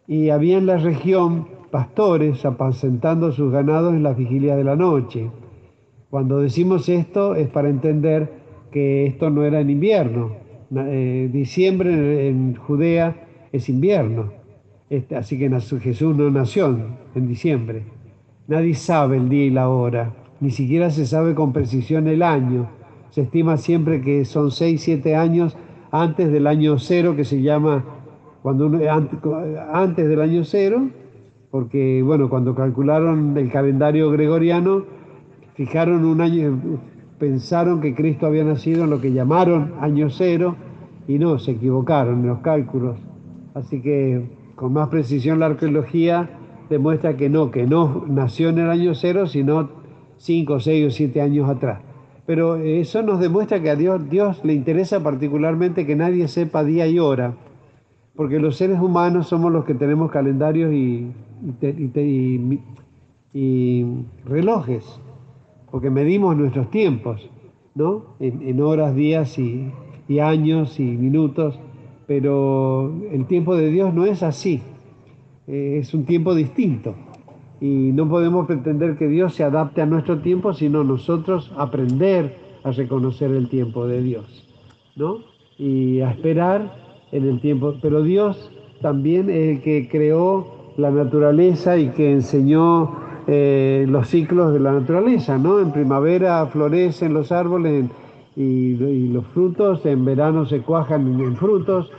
Y 0.07 0.31
había 0.31 0.57
en 0.57 0.67
la 0.67 0.77
región 0.77 1.49
pastores 1.73 2.45
apacentando 2.45 3.33
sus 3.33 3.51
ganados 3.51 3.93
en 3.93 4.05
las 4.05 4.17
vigilias 4.17 4.57
de 4.57 4.63
la 4.63 4.77
noche. 4.77 5.31
Cuando 6.11 6.39
decimos 6.39 6.89
esto 6.89 7.35
es 7.35 7.49
para 7.49 7.69
entender 7.69 8.31
que 8.71 9.07
esto 9.07 9.31
no 9.31 9.43
era 9.43 9.59
en 9.59 9.71
invierno. 9.71 10.44
Eh, 10.77 11.29
diciembre 11.33 12.29
en, 12.29 12.55
Judea 12.57 13.17
es 13.53 13.69
invierno. 13.69 14.33
Este, 14.91 15.17
así 15.17 15.39
que 15.39 15.51
Jesús 15.81 16.17
no 16.17 16.31
nació 16.31 16.77
en 17.15 17.29
diciembre. 17.29 17.83
Nadie 18.47 18.75
sabe 18.75 19.17
el 19.17 19.29
día 19.29 19.45
y 19.47 19.51
la 19.51 19.69
hora. 19.69 20.13
Ni 20.41 20.51
siquiera 20.51 20.91
se 20.91 21.07
sabe 21.07 21.35
con 21.35 21.53
precisión 21.53 22.09
el 22.09 22.23
año. 22.23 22.69
Se 23.11 23.23
estima 23.23 23.57
siempre 23.57 24.03
que 24.03 24.25
son 24.25 24.51
6, 24.51 24.81
7 24.83 25.17
años 25.17 25.57
antes 25.95 26.33
del 26.33 26.49
año 26.49 26.77
cero, 26.81 27.15
que 27.15 27.25
se 27.25 27.41
llama 27.41 27.85
cuando 28.43 28.69
antes 29.73 30.09
del 30.09 30.21
año 30.21 30.43
cero, 30.45 30.89
porque 31.53 32.03
bueno, 32.03 32.29
cuando 32.29 32.55
calcularon 32.57 33.37
el 33.39 33.49
calendario 33.51 34.11
gregoriano, 34.11 34.85
fijaron 35.55 36.05
un 36.05 36.21
año, 36.21 36.59
pensaron 37.21 37.81
que 37.81 37.95
Cristo 37.95 38.27
había 38.27 38.43
nacido 38.43 38.85
en 38.85 38.91
lo 38.91 39.01
que 39.01 39.13
llamaron 39.13 39.75
año 39.81 40.11
cero 40.11 40.57
y 41.07 41.19
no, 41.19 41.39
se 41.39 41.53
equivocaron 41.53 42.21
en 42.21 42.29
los 42.29 42.39
cálculos. 42.41 42.97
Así 43.55 43.81
que 43.81 44.23
con 44.57 44.73
más 44.73 44.89
precisión 44.89 45.41
la 45.41 45.47
arqueología 45.47 46.31
demuestra 46.71 47.17
que 47.17 47.29
no, 47.29 47.51
que 47.51 47.67
no 47.67 48.05
nació 48.09 48.49
en 48.49 48.59
el 48.59 48.71
año 48.71 48.95
cero, 48.95 49.27
sino 49.27 49.71
cinco, 50.17 50.61
seis 50.61 50.87
o 50.87 50.91
siete 50.91 51.21
años 51.21 51.49
atrás. 51.49 51.81
Pero 52.27 52.57
eso 52.57 53.03
nos 53.03 53.21
demuestra 53.21 53.61
que 53.61 53.71
a 53.71 53.77
Dios, 53.77 54.09
Dios 54.09 54.41
le 54.45 54.55
interesa 54.55 55.03
particularmente 55.03 55.87
que 55.87 55.95
nadie 55.95 56.27
sepa 56.29 56.65
día 56.65 56.87
y 56.87 56.99
hora 56.99 57.35
porque 58.17 58.39
los 58.39 58.57
seres 58.57 58.81
humanos 58.81 59.29
somos 59.29 59.53
los 59.53 59.65
que 59.65 59.75
tenemos 59.75 60.11
calendarios 60.11 60.73
y, 60.73 61.13
relojes, 64.25 65.01
porque 65.71 65.91
medimos 65.91 66.37
nuestros 66.37 66.71
tiempos, 66.71 67.29
¿no? 67.75 68.15
En, 68.21 68.61
horas, 68.61 68.95
días 68.95 69.37
y, 69.39 69.73
años 70.23 70.79
y 70.79 70.85
minutos, 70.85 71.59
pero 72.07 72.93
el 73.11 73.27
tiempo 73.27 73.57
de 73.57 73.71
Dios 73.71 73.95
no 73.95 74.05
es 74.05 74.23
así, 74.23 74.63
eh, 75.47 75.79
es 75.81 75.95
un 75.95 76.05
tiempo 76.05 76.35
distinto. 76.35 76.95
Y 77.61 77.93
no 77.93 78.09
podemos 78.09 78.47
pretender 78.47 78.97
que 78.97 79.09
Dios 79.09 79.35
se 79.35 79.45
adapte 79.45 79.81
a 79.81 79.87
nuestro 79.87 80.19
tiempo, 80.19 80.53
sino 80.53 80.85
nosotros 80.85 81.53
aprender 81.57 82.37
a 82.63 82.73
reconocer 82.73 83.31
el 83.31 83.49
tiempo 83.49 83.87
de 83.87 84.03
Dios, 84.03 84.47
¿no? 84.97 85.19
Y 85.57 86.01
a 86.01 86.11
esperar 86.11 86.77
en 87.13 87.25
el 87.29 87.41
tiempo, 87.41 87.75
pero 87.81 88.03
Dios 88.03 88.51
también 88.83 89.31
es 89.31 89.57
el 89.57 89.63
que 89.63 89.89
creó 89.89 90.73
la 90.77 90.91
naturaleza 90.91 91.79
y 91.79 91.89
que 91.91 92.13
enseñó 92.13 92.97
eh, 93.27 93.87
los 93.89 94.09
ciclos 94.09 94.53
de 94.53 94.61
la 94.61 94.73
naturaleza, 94.73 95.39
¿no? 95.39 95.61
En 95.61 95.73
primavera 95.73 96.45
florecen 96.47 97.15
los 97.15 97.33
árboles 97.33 97.87
y, 98.37 99.09
los 99.09 99.27
frutos, 99.29 99.85
en 99.87 100.05
verano 100.05 100.47
se 100.47 100.61
cuajan 100.61 101.21
en, 101.21 101.37
frutos, 101.37 101.91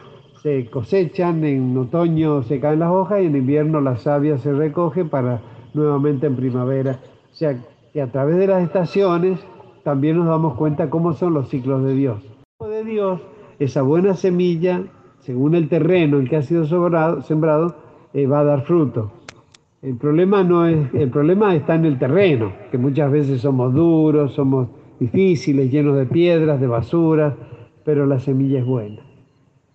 se 0.42 0.70
cosechan, 0.70 1.44
en 1.44 1.78
otoño 1.78 2.44
se 2.44 2.60
caen 2.60 2.80
las 2.80 2.92
hojas 2.92 3.22
y 3.22 3.26
en 3.26 3.36
invierno 3.36 3.82
la 3.82 3.98
savia 3.98 4.38
se 4.38 4.54
recoge 4.54 5.06
para 5.06 5.42
nuevamente 5.74 6.28
en 6.28 6.36
primavera. 6.36 7.00
O 7.32 7.36
sea, 7.36 7.58
que 7.94 8.02
a 8.02 8.12
través 8.12 8.38
de 8.38 8.48
las 8.48 8.64
estaciones 8.64 9.40
también 9.84 10.18
nos 10.18 10.28
damos 10.28 10.56
cuenta 10.56 10.90
cómo 10.90 11.14
son 11.14 11.34
los 11.34 11.50
ciclos 11.50 11.84
de 11.84 11.94
Dios. 11.94 12.22
De 12.60 12.84
Dios, 12.84 13.22
esa 13.60 13.82
buena 13.82 14.14
semilla 14.16 14.84
según 15.26 15.56
el 15.56 15.70
terreno 15.70 16.20
en 16.20 16.28
que 16.28 16.36
ha 16.36 16.44
sido 16.44 16.66
sembrado, 16.66 17.76
eh, 18.14 18.28
va 18.28 18.42
a 18.42 18.44
dar 18.44 18.62
fruto. 18.62 19.12
El 19.82 19.98
problema, 19.98 20.44
no 20.44 20.68
es, 20.68 20.94
el 20.94 21.10
problema 21.10 21.56
está 21.56 21.74
en 21.74 21.86
el 21.86 21.98
terreno, 21.98 22.54
que 22.70 22.78
muchas 22.78 23.12
veces 23.12 23.42
somos 23.42 23.74
duros, 23.74 24.34
somos 24.34 24.68
difíciles, 25.00 25.72
llenos 25.72 25.98
de 25.98 26.06
piedras, 26.06 26.60
de 26.60 26.68
basura, 26.68 27.36
pero 27.84 28.06
la 28.06 28.20
semilla 28.20 28.60
es 28.60 28.66
buena. 28.66 29.02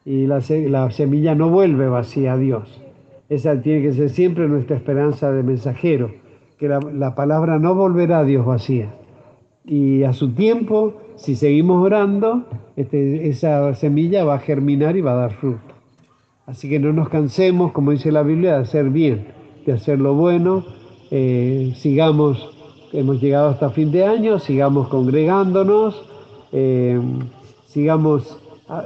Y 0.04 0.26
la, 0.26 0.40
semilla 0.90 1.34
no 1.34 1.50
vuelve 1.50 1.88
vacía 1.88 2.32
a 2.32 2.38
Dios. 2.38 2.80
Esa 3.28 3.60
tiene 3.60 3.82
que 3.82 3.92
ser 3.92 4.10
siempre 4.10 4.48
nuestra 4.48 4.76
esperanza 4.76 5.30
de 5.30 5.42
mensajero, 5.42 6.10
que 6.58 6.68
la, 6.68 6.80
la 6.80 7.14
palabra 7.14 7.58
no 7.58 7.74
volverá 7.74 8.20
a 8.20 8.24
Dios 8.24 8.44
vacía. 8.44 8.94
Y 9.64 10.02
a 10.02 10.12
su 10.12 10.32
tiempo 10.32 10.94
si 11.20 11.36
seguimos 11.36 11.84
orando, 11.84 12.46
este, 12.76 13.28
esa 13.28 13.74
semilla 13.74 14.24
va 14.24 14.36
a 14.36 14.38
germinar 14.38 14.96
y 14.96 15.02
va 15.02 15.12
a 15.12 15.16
dar 15.16 15.34
fruto. 15.34 15.74
Así 16.46 16.68
que 16.68 16.78
no 16.78 16.94
nos 16.94 17.10
cansemos, 17.10 17.72
como 17.72 17.90
dice 17.90 18.10
la 18.10 18.22
Biblia, 18.22 18.54
de 18.54 18.62
hacer 18.62 18.88
bien, 18.88 19.26
de 19.66 19.72
hacer 19.72 20.00
lo 20.00 20.14
bueno. 20.14 20.64
Eh, 21.10 21.74
sigamos, 21.76 22.49
hemos 22.92 23.20
llegado 23.20 23.48
hasta 23.48 23.70
fin 23.70 23.90
de 23.90 24.04
año, 24.04 24.38
sigamos 24.38 24.88
congregándonos, 24.88 26.02
eh, 26.52 27.00
sigamos 27.66 28.38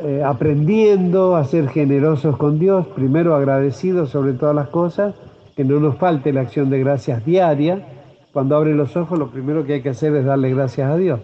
eh, 0.02 0.22
aprendiendo 0.24 1.36
a 1.36 1.44
ser 1.44 1.68
generosos 1.68 2.36
con 2.36 2.58
Dios, 2.58 2.86
primero 2.88 3.34
agradecidos 3.34 4.10
sobre 4.10 4.32
todas 4.32 4.54
las 4.54 4.68
cosas, 4.68 5.14
que 5.56 5.64
no 5.64 5.80
nos 5.80 5.96
falte 5.96 6.32
la 6.32 6.42
acción 6.42 6.70
de 6.70 6.80
gracias 6.80 7.24
diaria. 7.24 7.86
Cuando 8.32 8.56
abre 8.56 8.74
los 8.74 8.96
ojos, 8.96 9.18
lo 9.18 9.28
primero 9.28 9.64
que 9.64 9.74
hay 9.74 9.82
que 9.82 9.90
hacer 9.90 10.14
es 10.16 10.24
darle 10.24 10.50
gracias 10.50 10.90
a 10.90 10.96
Dios. 10.96 11.20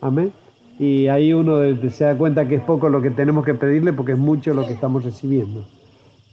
Amén 0.00 0.32
y 0.78 1.08
ahí 1.08 1.32
uno 1.32 1.58
se 1.90 2.04
da 2.04 2.16
cuenta 2.16 2.46
que 2.46 2.56
es 2.56 2.62
poco 2.62 2.88
lo 2.88 3.02
que 3.02 3.10
tenemos 3.10 3.44
que 3.44 3.54
pedirle 3.54 3.92
porque 3.92 4.12
es 4.12 4.18
mucho 4.18 4.54
lo 4.54 4.64
que 4.64 4.72
estamos 4.72 5.04
recibiendo. 5.04 5.64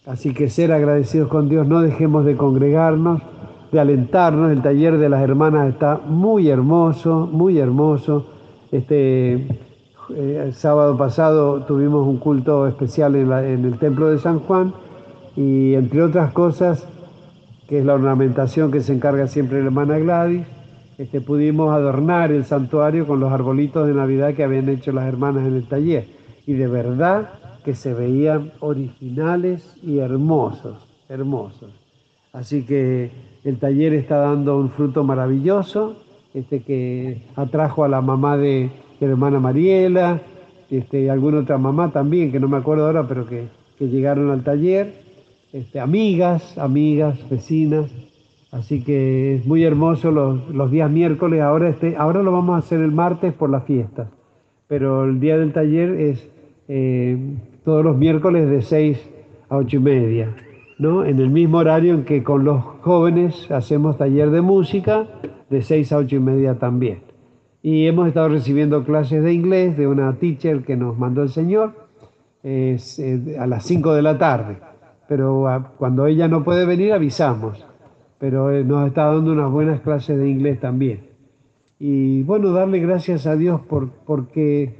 Así 0.05 0.33
que 0.33 0.49
ser 0.49 0.71
agradecidos 0.71 1.29
con 1.29 1.49
Dios, 1.49 1.67
no 1.67 1.81
dejemos 1.81 2.25
de 2.25 2.37
congregarnos, 2.37 3.21
de 3.75 3.81
alentarnos. 3.81 4.51
El 4.51 4.61
taller 4.61 4.97
de 4.97 5.09
las 5.09 5.21
hermanas 5.21 5.69
está 5.69 5.99
muy 6.07 6.49
hermoso, 6.49 7.29
muy 7.31 7.59
hermoso. 7.59 8.25
Este 8.71 9.47
eh, 10.15 10.51
sábado 10.53 10.97
pasado 10.97 11.63
tuvimos 11.63 12.07
un 12.07 12.17
culto 12.17 12.67
especial 12.67 13.15
en, 13.15 13.31
en 13.31 13.65
el 13.65 13.77
templo 13.77 14.09
de 14.09 14.17
San 14.17 14.39
Juan 14.39 14.73
y 15.35 15.73
entre 15.73 16.01
otras 16.03 16.31
cosas, 16.31 16.87
que 17.67 17.79
es 17.79 17.85
la 17.85 17.95
ornamentación 17.95 18.71
que 18.71 18.79
se 18.79 18.93
encarga 18.93 19.27
siempre 19.27 19.59
la 19.59 19.65
hermana 19.65 19.99
Gladys, 19.99 20.47
este, 20.97 21.19
pudimos 21.19 21.73
adornar 21.73 22.31
el 22.31 22.45
santuario 22.45 23.05
con 23.05 23.19
los 23.19 23.31
arbolitos 23.31 23.85
de 23.87 23.93
Navidad 23.93 24.33
que 24.33 24.45
habían 24.45 24.69
hecho 24.69 24.93
las 24.93 25.05
hermanas 25.05 25.45
en 25.45 25.55
el 25.55 25.67
taller. 25.67 26.07
Y 26.47 26.53
de 26.53 26.67
verdad 26.67 27.31
que 27.65 27.75
se 27.75 27.93
veían 27.93 28.53
originales 28.61 29.75
y 29.83 29.99
hermosos, 29.99 30.77
hermosos. 31.09 31.84
Así 32.35 32.63
que 32.63 33.09
el 33.43 33.57
taller 33.57 33.93
está 33.93 34.17
dando 34.17 34.59
un 34.59 34.69
fruto 34.69 35.03
maravilloso, 35.03 35.97
este, 36.33 36.61
que 36.63 37.23
atrajo 37.35 37.83
a 37.83 37.87
la 37.87 38.01
mamá 38.01 38.37
de, 38.37 38.69
la 38.99 39.07
hermana 39.07 39.39
Mariela, 39.39 40.21
este, 40.69 41.03
y 41.03 41.09
alguna 41.09 41.39
otra 41.39 41.57
mamá 41.57 41.91
también, 41.91 42.31
que 42.31 42.39
no 42.39 42.47
me 42.47 42.57
acuerdo 42.57 42.85
ahora, 42.85 43.07
pero 43.07 43.25
que, 43.25 43.47
que 43.79 43.87
llegaron 43.87 44.31
al 44.31 44.43
taller, 44.43 44.93
este, 45.53 45.79
amigas, 45.79 46.57
amigas, 46.57 47.17
vecinas, 47.29 47.89
Así 48.55 48.85
que 48.85 49.35
es 49.35 49.45
muy 49.45 49.65
hermoso 49.65 50.11
los, 50.11 50.71
días 50.71 50.89
miércoles. 50.89 51.41
Ahora, 51.41 51.67
este, 51.67 51.97
ahora 51.97 52.23
lo 52.23 52.31
vamos 52.31 52.55
a 52.55 52.59
hacer 52.59 52.79
el 52.79 52.91
martes 52.91 53.33
por 53.33 53.49
la 53.49 53.59
fiesta, 53.59 54.09
pero 54.69 55.03
el 55.03 55.19
día 55.19 55.37
del 55.37 55.51
taller 55.51 55.89
es 55.99 56.29
eh, 56.69 57.17
todos 57.65 57.83
los 57.83 57.97
miércoles 57.97 58.49
de 58.49 58.61
6 58.61 59.09
a 59.49 59.57
8 59.57 59.75
y 59.75 59.79
media, 59.79 60.35
¿no? 60.77 61.05
en 61.05 61.19
el 61.19 61.29
mismo 61.29 61.59
horario 61.59 61.93
en 61.93 62.05
que 62.05 62.23
con 62.23 62.43
los 62.43 62.63
jóvenes 62.81 63.49
hacemos 63.51 63.97
taller 63.97 64.31
de 64.31 64.41
música 64.41 65.07
de 65.49 65.61
6 65.61 65.91
a 65.91 65.97
8 65.97 66.15
y 66.15 66.19
media 66.19 66.59
también. 66.59 67.01
Y 67.61 67.87
hemos 67.87 68.07
estado 68.07 68.29
recibiendo 68.29 68.83
clases 68.83 69.23
de 69.23 69.33
inglés 69.33 69.77
de 69.77 69.87
una 69.87 70.13
teacher 70.13 70.63
que 70.63 70.75
nos 70.75 70.97
mandó 70.97 71.23
el 71.23 71.29
Señor 71.29 71.73
eh, 72.43 72.77
a 73.39 73.47
las 73.47 73.65
5 73.65 73.93
de 73.93 74.01
la 74.01 74.17
tarde, 74.17 74.57
pero 75.07 75.47
cuando 75.77 76.05
ella 76.05 76.27
no 76.27 76.43
puede 76.43 76.65
venir 76.65 76.93
avisamos 76.93 77.65
pero 78.19 78.51
eh, 78.51 78.63
nos 78.63 78.87
está 78.87 79.05
dando 79.05 79.31
unas 79.31 79.51
buenas 79.51 79.81
clases 79.81 80.17
de 80.17 80.29
inglés 80.29 80.59
también. 80.59 81.09
Y 81.79 82.23
bueno, 82.23 82.51
darle 82.51 82.79
gracias 82.79 83.27
a 83.27 83.35
Dios 83.35 83.61
por, 83.61 83.89
porque 83.89 84.75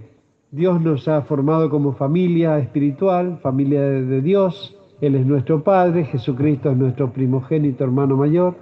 Dios 0.52 0.82
nos 0.82 1.08
ha 1.08 1.22
formado 1.22 1.70
como 1.70 1.94
familia 1.94 2.58
espiritual, 2.60 3.40
familia 3.42 3.82
de, 3.82 4.22
Dios. 4.22 4.78
Él 5.02 5.16
es 5.16 5.26
nuestro 5.26 5.64
Padre, 5.64 6.06
Jesucristo 6.06 6.72
es 6.72 6.78
nuestro 6.78 7.12
primogénito 7.12 7.84
hermano 7.84 8.16
mayor 8.18 8.56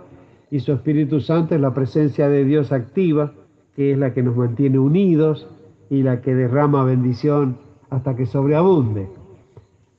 y 0.50 0.60
su 0.60 0.72
Espíritu 0.72 1.20
Santo 1.20 1.56
es 1.56 1.62
la 1.62 1.74
presencia 1.74 2.30
de 2.30 2.46
Dios 2.46 2.72
activa, 2.72 3.34
que 3.76 3.92
es 3.92 3.98
la 3.98 4.14
que 4.14 4.24
nos 4.24 4.36
mantiene 4.36 4.80
unidos 4.80 5.48
y 5.90 6.04
la 6.04 6.22
que 6.22 6.34
derrama 6.36 6.84
bendición 6.84 7.58
hasta 7.90 8.16
que 8.16 8.26
sobreabunde. 8.26 9.08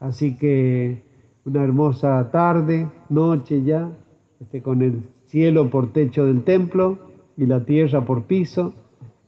Así 0.01 0.37
que 0.37 1.03
una 1.45 1.63
hermosa 1.63 2.31
tarde, 2.31 2.89
noche 3.09 3.63
ya, 3.63 3.91
este, 4.41 4.63
con 4.63 4.83
el 4.83 5.03
cielo 5.27 5.71
por 5.71 5.93
techo 5.93 6.27
del 6.27 6.43
templo 6.43 6.99
y 7.37 7.47
la 7.47 7.65
tierra 7.65 8.05
por 8.05 8.25
piso, 8.25 8.75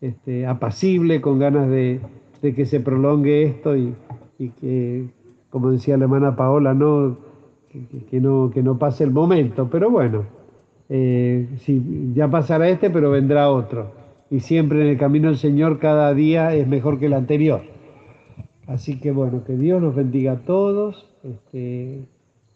este, 0.00 0.46
apacible, 0.46 1.20
con 1.20 1.38
ganas 1.38 1.68
de, 1.68 2.00
que 2.40 2.66
se 2.66 2.80
prolongue 2.80 3.42
esto 3.42 3.76
y, 3.76 3.94
que, 4.38 5.08
como 5.56 5.70
decía 5.70 5.96
la 5.96 6.04
hermana 6.04 6.36
Paola, 6.36 6.74
no, 6.74 7.16
que, 8.10 8.20
no, 8.20 8.50
que 8.52 8.62
no 8.62 8.78
pase 8.78 9.04
el 9.04 9.10
momento. 9.10 9.70
Pero 9.70 9.90
bueno, 9.90 10.24
eh, 10.90 11.48
ya 12.12 12.28
pasará 12.28 12.68
este, 12.68 12.90
pero 12.90 13.10
vendrá 13.10 13.50
otro. 13.50 13.90
Y 14.30 14.40
siempre 14.40 14.82
en 14.82 14.88
el 14.88 14.98
camino 14.98 15.28
del 15.28 15.38
Señor 15.38 15.78
cada 15.78 16.12
día 16.12 16.54
es 16.54 16.68
mejor 16.68 16.98
que 16.98 17.06
el 17.06 17.14
anterior. 17.14 17.62
Así 18.66 19.00
que 19.00 19.12
bueno, 19.12 19.44
que 19.44 19.56
Dios 19.56 19.80
los 19.80 19.94
bendiga 19.94 20.32
a 20.32 20.40
todos. 20.40 21.08
Este, 21.24 22.04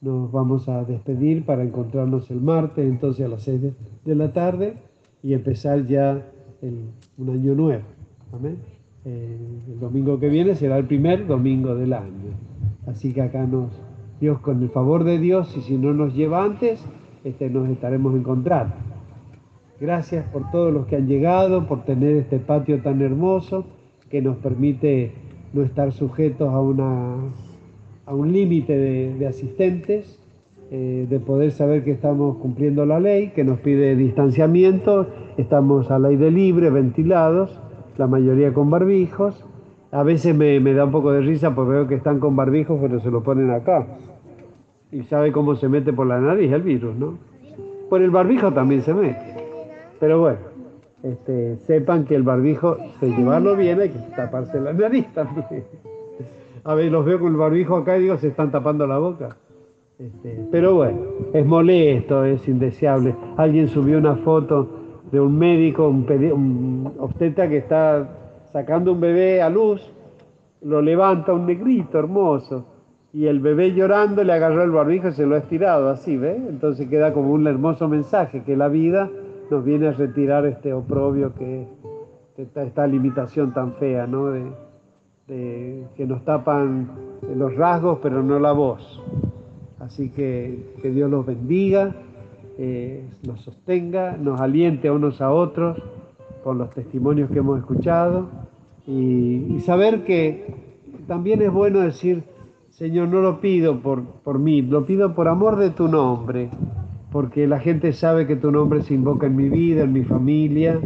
nos 0.02 0.30
vamos 0.30 0.68
a 0.68 0.84
despedir 0.84 1.46
para 1.46 1.62
encontrarnos 1.62 2.30
el 2.30 2.42
martes, 2.42 2.84
entonces 2.84 3.24
a 3.24 3.30
las 3.30 3.44
6 3.44 3.62
de, 4.04 4.14
la 4.14 4.34
tarde, 4.34 4.74
y 5.22 5.32
empezar 5.32 5.86
ya 5.86 6.22
un 7.16 7.30
año 7.30 7.54
nuevo. 7.54 7.84
Amén. 8.34 8.58
Eh, 9.06 9.38
el 9.68 9.80
domingo 9.80 10.20
que 10.20 10.28
viene 10.28 10.54
será 10.54 10.76
el 10.76 10.84
primer 10.84 11.26
domingo 11.26 11.74
del 11.74 11.94
año. 11.94 12.49
Así 12.90 13.12
que 13.12 13.22
acá 13.22 13.46
nos, 13.46 13.70
Dios 14.20 14.40
con 14.40 14.62
el 14.62 14.70
favor 14.70 15.04
de 15.04 15.18
Dios, 15.18 15.56
y 15.56 15.60
si 15.60 15.78
no 15.78 15.94
nos 15.94 16.14
lleva 16.14 16.42
antes, 16.42 16.84
este, 17.22 17.48
nos 17.48 17.68
estaremos 17.68 18.14
encontrando. 18.16 18.74
Gracias 19.80 20.26
por 20.26 20.50
todos 20.50 20.72
los 20.72 20.86
que 20.86 20.96
han 20.96 21.06
llegado, 21.06 21.66
por 21.66 21.84
tener 21.84 22.16
este 22.16 22.38
patio 22.38 22.82
tan 22.82 23.00
hermoso 23.00 23.64
que 24.10 24.20
nos 24.20 24.36
permite 24.38 25.12
no 25.52 25.62
estar 25.62 25.92
sujetos 25.92 26.48
a, 26.52 26.60
una, 26.60 27.14
a 28.06 28.14
un 28.14 28.32
límite 28.32 28.76
de, 28.76 29.26
asistentes, 29.26 30.18
eh, 30.72 31.06
de 31.08 31.20
poder 31.20 31.52
saber 31.52 31.84
que 31.84 31.92
estamos 31.92 32.38
cumpliendo 32.38 32.84
la 32.86 32.98
ley, 32.98 33.28
que 33.28 33.44
nos 33.44 33.60
pide 33.60 33.94
distanciamiento, 33.94 35.06
estamos 35.36 35.90
al 35.90 36.06
aire 36.06 36.30
libre, 36.30 36.70
ventilados, 36.70 37.58
la 37.96 38.06
mayoría 38.06 38.52
con 38.52 38.68
barbijos. 38.68 39.44
A 39.92 40.04
veces 40.04 40.34
me, 40.36 40.60
da 40.72 40.84
un 40.84 40.92
poco 40.92 41.10
de 41.10 41.20
risa 41.20 41.54
porque 41.54 41.72
veo 41.72 41.88
que 41.88 41.96
están 41.96 42.20
con 42.20 42.36
barbijos, 42.36 42.78
pero 42.80 43.00
se 43.00 43.10
lo 43.10 43.22
ponen 43.22 43.50
acá. 43.50 43.86
Y 44.92 45.02
sabe 45.04 45.32
cómo 45.32 45.56
se 45.56 45.68
mete 45.68 45.92
por 45.92 46.06
la 46.06 46.20
nariz 46.20 46.52
el 46.52 46.62
virus, 46.62 46.94
¿no? 46.96 47.18
Por 47.88 48.00
el 48.02 48.10
barbijo 48.10 48.52
también 48.52 48.82
se 48.82 48.94
mete. 48.94 49.34
Pero 49.98 50.20
bueno, 50.20 50.38
este, 51.02 51.56
sepan 51.66 52.04
que 52.04 52.14
el 52.14 52.22
barbijo, 52.22 52.76
se 53.00 53.08
llevarlo 53.08 53.56
bien, 53.56 53.80
hay 53.80 53.90
que 53.90 53.98
taparse 54.14 54.60
la 54.60 54.72
nariz 54.72 55.06
también. 55.12 55.64
A 56.62 56.74
ver, 56.74 56.92
los 56.92 57.04
veo 57.04 57.18
con 57.18 57.32
el 57.32 57.36
barbijo 57.36 57.76
acá 57.76 57.98
y 57.98 58.02
digo, 58.02 58.16
se 58.18 58.28
están 58.28 58.52
tapando 58.52 58.86
la 58.86 58.98
boca. 58.98 59.36
Este, 59.98 60.46
pero 60.52 60.76
bueno, 60.76 60.98
es 61.34 61.44
molesto, 61.44 62.24
es 62.24 62.46
indeseable. 62.46 63.14
Alguien 63.36 63.68
subió 63.68 63.98
una 63.98 64.16
foto 64.16 64.68
de 65.10 65.20
un 65.20 65.36
médico, 65.36 65.88
un, 65.88 66.06
un 66.32 66.92
obstetra 66.98 67.48
que 67.48 67.58
está 67.58 68.19
sacando 68.52 68.92
un 68.92 69.00
bebé 69.00 69.42
a 69.42 69.50
luz, 69.50 69.80
lo 70.62 70.82
levanta 70.82 71.32
un 71.32 71.46
negrito 71.46 71.98
hermoso, 71.98 72.66
y 73.12 73.26
el 73.26 73.40
bebé 73.40 73.72
llorando 73.72 74.22
le 74.22 74.32
agarró 74.32 74.62
el 74.62 74.70
barbijo 74.70 75.08
y 75.08 75.12
se 75.12 75.26
lo 75.26 75.34
ha 75.34 75.38
estirado, 75.38 75.88
así, 75.88 76.16
¿ve? 76.16 76.36
Entonces 76.36 76.88
queda 76.88 77.12
como 77.12 77.32
un 77.32 77.46
hermoso 77.46 77.88
mensaje, 77.88 78.42
que 78.44 78.56
la 78.56 78.68
vida 78.68 79.10
nos 79.50 79.64
viene 79.64 79.88
a 79.88 79.92
retirar 79.92 80.46
este 80.46 80.72
oprobio 80.72 81.34
que, 81.34 81.66
esta, 82.36 82.86
limitación 82.86 83.52
tan 83.52 83.74
fea, 83.74 84.06
¿no? 84.06 84.30
De, 84.30 84.42
que 85.26 86.06
nos 86.06 86.24
tapan 86.24 86.90
los 87.36 87.54
rasgos 87.54 88.00
pero 88.02 88.20
no 88.22 88.40
la 88.40 88.50
voz. 88.50 89.00
Así 89.78 90.10
que 90.10 90.74
que 90.82 90.90
Dios 90.90 91.08
los 91.08 91.24
bendiga, 91.24 91.94
eh, 92.58 93.08
nos 93.24 93.40
sostenga, 93.42 94.16
nos 94.16 94.40
aliente 94.40 94.90
unos 94.90 95.20
a 95.20 95.30
otros 95.30 95.80
con 96.42 96.58
los 96.58 96.70
testimonios 96.70 97.30
que 97.30 97.38
hemos 97.38 97.58
escuchado 97.58 98.28
y, 98.86 99.54
y 99.54 99.60
saber 99.60 100.04
que 100.04 100.54
también 101.06 101.42
es 101.42 101.52
bueno 101.52 101.80
decir, 101.80 102.24
Señor, 102.70 103.08
no 103.08 103.20
lo 103.20 103.40
pido 103.40 103.80
por, 103.80 104.04
por 104.04 104.38
mí, 104.38 104.62
lo 104.62 104.86
pido 104.86 105.14
por 105.14 105.28
amor 105.28 105.56
de 105.56 105.70
tu 105.70 105.88
nombre 105.88 106.50
porque 107.10 107.46
la 107.46 107.58
gente 107.58 107.92
sabe 107.92 108.26
que 108.26 108.36
tu 108.36 108.50
nombre 108.50 108.82
se 108.82 108.94
invoca 108.94 109.26
en 109.26 109.36
mi 109.36 109.48
vida, 109.48 109.82
en 109.82 109.92
mi 109.92 110.04
familia, 110.04 110.80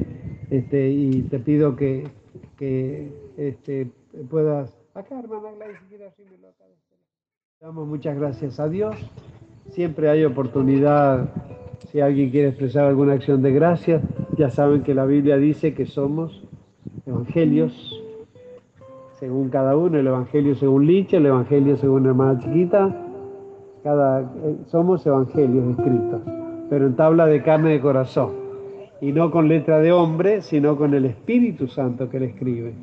este, 0.51 0.91
y 0.91 1.23
te 1.23 1.39
pido 1.39 1.77
que, 1.77 2.09
que 2.57 3.13
este, 3.37 3.91
puedas... 4.31 4.75
Acá, 4.95 5.19
hermana 5.19 5.51
Gladys, 5.53 5.79
si 5.81 5.87
quieres 5.87 6.13
acá. 6.13 6.65
Damos 7.61 7.87
muchas 7.87 8.17
gracias 8.17 8.61
a 8.61 8.69
Dios. 8.69 8.97
Siempre 9.71 10.09
hay 10.09 10.25
oportunidad, 10.25 11.29
si 11.91 12.01
alguien 12.01 12.31
quiere 12.31 12.49
expresar 12.49 12.85
alguna 12.85 13.15
acción 13.15 13.43
de 13.43 13.53
gracias, 13.53 14.03
ya 14.37 14.51
saben 14.51 14.83
que 14.83 14.95
la 14.95 15.07
Biblia 15.07 15.37
dice 15.37 15.75
que 15.75 15.87
somos 15.87 16.43
evangelios 17.07 18.01
según 19.19 19.49
cada 19.49 19.77
uno, 19.77 19.99
el 19.99 20.07
evangelio 20.07 20.55
según 20.55 20.87
Liche, 20.87 21.17
el 21.17 21.27
evangelio 21.27 21.77
según 21.77 22.05
hermana 22.07 22.39
chiquita, 22.41 22.95
cada, 23.83 24.21
eh, 24.21 24.57
somos 24.67 25.07
evangelios 25.07 25.79
escritos, 25.79 26.21
pero 26.69 26.87
en 26.87 26.97
tabla 26.97 27.27
de 27.27 27.43
carne 27.43 27.71
de 27.71 27.81
corazón, 27.81 28.33
y 29.01 29.13
no 29.13 29.31
con 29.31 29.49
letra 29.49 29.79
de 29.79 29.93
hombre, 29.93 30.43
sino 30.43 30.77
con 30.77 30.95
el 30.95 31.05
Espíritu 31.05 31.69
Santo 31.69 32.11
que 32.11 32.21
le 32.21 32.27
escribe. 32.27 32.75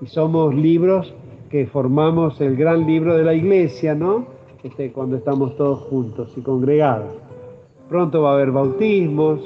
Y 0.00 0.06
somos 0.06 0.54
libros 0.54 1.14
que 1.50 1.66
formamos 1.66 2.40
el 2.40 2.56
gran 2.56 2.86
libro 2.86 3.16
de 3.16 3.24
la 3.24 3.34
iglesia, 3.34 3.94
¿no? 3.94 4.26
Este, 4.62 4.92
cuando 4.92 5.16
estamos 5.16 5.56
todos 5.56 5.80
juntos 5.80 6.32
y 6.36 6.40
congregados. 6.40 7.14
Pronto 7.88 8.22
va 8.22 8.32
a 8.32 8.34
haber 8.34 8.50
bautismos, 8.50 9.40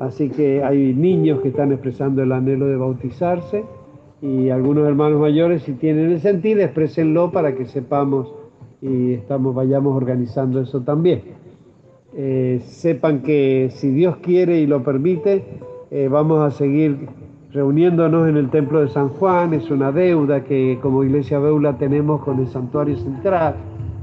así 0.00 0.28
que 0.30 0.62
hay 0.64 0.94
niños 0.94 1.40
que 1.40 1.48
están 1.48 1.70
expresando 1.72 2.22
el 2.22 2.32
anhelo 2.32 2.66
de 2.66 2.76
bautizarse 2.76 3.64
y 4.20 4.48
algunos 4.48 4.88
hermanos 4.88 5.20
mayores, 5.20 5.62
si 5.62 5.72
tienen 5.72 6.10
el 6.10 6.20
sentido, 6.20 6.62
expresenlo 6.62 7.30
para 7.30 7.54
que 7.54 7.66
sepamos 7.66 8.32
y 8.80 9.12
estamos, 9.12 9.54
vayamos 9.54 9.96
organizando 9.96 10.60
eso 10.60 10.80
también. 10.80 11.22
Eh, 12.16 12.60
sepan 12.64 13.22
que 13.22 13.70
si 13.74 13.90
Dios 13.90 14.16
quiere 14.18 14.60
y 14.60 14.66
lo 14.66 14.82
permite, 14.82 15.44
eh, 15.90 16.08
vamos 16.08 16.40
a 16.42 16.50
seguir 16.50 17.08
reuniéndonos 17.52 18.28
en 18.28 18.36
el 18.36 18.50
Templo 18.50 18.80
de 18.80 18.88
San 18.88 19.10
Juan, 19.10 19.54
es 19.54 19.70
una 19.70 19.92
deuda 19.92 20.42
que 20.42 20.78
como 20.82 21.04
Iglesia 21.04 21.38
Beula 21.38 21.78
tenemos 21.78 22.22
con 22.22 22.40
el 22.40 22.48
Santuario 22.48 22.96
Central, 22.96 23.54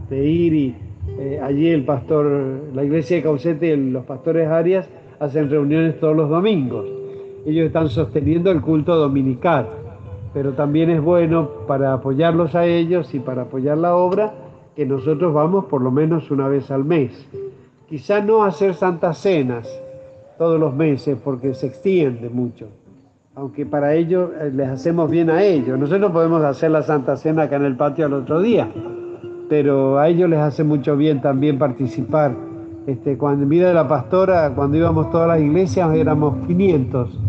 de 0.09 0.25
ir 0.25 0.75
eh, 1.23 1.39
allí 1.39 1.69
el 1.69 1.85
pastor, 1.85 2.25
la 2.73 2.83
Iglesia 2.83 3.17
de 3.17 3.21
Caucete 3.21 3.67
y 3.67 3.91
los 3.91 4.03
pastores 4.05 4.47
Arias 4.47 4.89
hacen 5.19 5.51
reuniones 5.51 5.99
todos 5.99 6.15
los 6.15 6.27
domingos. 6.27 6.87
Ellos 7.45 7.67
están 7.67 7.89
sosteniendo 7.89 8.49
el 8.49 8.59
culto 8.59 8.95
dominical, 8.95 9.67
pero 10.33 10.53
también 10.53 10.89
es 10.89 10.99
bueno 10.99 11.47
para 11.67 11.93
apoyarlos 11.93 12.55
a 12.55 12.65
ellos 12.65 13.13
y 13.13 13.19
para 13.19 13.43
apoyar 13.43 13.77
la 13.77 13.95
obra 13.95 14.33
que 14.75 14.83
nosotros 14.83 15.31
vamos 15.31 15.65
por 15.65 15.83
lo 15.83 15.91
menos 15.91 16.31
una 16.31 16.47
vez 16.47 16.71
al 16.71 16.85
mes. 16.85 17.11
Quizá 17.87 18.21
no 18.21 18.43
hacer 18.43 18.73
santas 18.73 19.19
cenas 19.19 19.69
todos 20.39 20.59
los 20.59 20.73
meses 20.73 21.19
porque 21.23 21.53
se 21.53 21.67
extiende 21.67 22.31
mucho, 22.31 22.65
aunque 23.35 23.67
para 23.67 23.93
ello 23.93 24.31
eh, 24.41 24.49
les 24.51 24.69
hacemos 24.69 25.07
bien 25.07 25.29
a 25.29 25.43
ellos. 25.43 25.77
Nosotros 25.77 26.11
podemos 26.11 26.43
hacer 26.43 26.71
la 26.71 26.81
Santa 26.81 27.15
Cena 27.15 27.43
acá 27.43 27.57
en 27.57 27.65
el 27.65 27.75
patio 27.75 28.07
al 28.07 28.13
otro 28.13 28.41
día, 28.41 28.71
pero 29.51 29.99
a 29.99 30.07
ellos 30.07 30.29
les 30.29 30.39
hace 30.39 30.63
mucho 30.63 30.95
bien 30.95 31.19
también 31.19 31.59
participar. 31.59 32.31
Este, 32.87 33.17
cuando 33.17 33.43
en 33.43 33.49
vida 33.49 33.67
de 33.67 33.73
la 33.73 33.85
pastora, 33.85 34.53
cuando 34.55 34.77
íbamos 34.77 35.11
todas 35.11 35.27
las 35.27 35.41
iglesias 35.41 35.93
éramos 35.93 36.47
500 36.47 37.19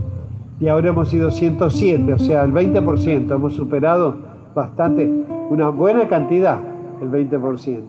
y 0.61 0.69
ahora 0.69 0.91
hemos 0.91 1.09
sido 1.09 1.33
107, 1.33 2.13
o 2.13 2.19
sea, 2.21 2.45
el 2.45 2.53
20%, 2.53 3.35
hemos 3.35 3.55
superado 3.55 4.15
bastante, 4.55 5.11
una 5.51 5.71
buena 5.71 6.07
cantidad 6.07 6.61
el 7.01 7.11
20% 7.11 7.81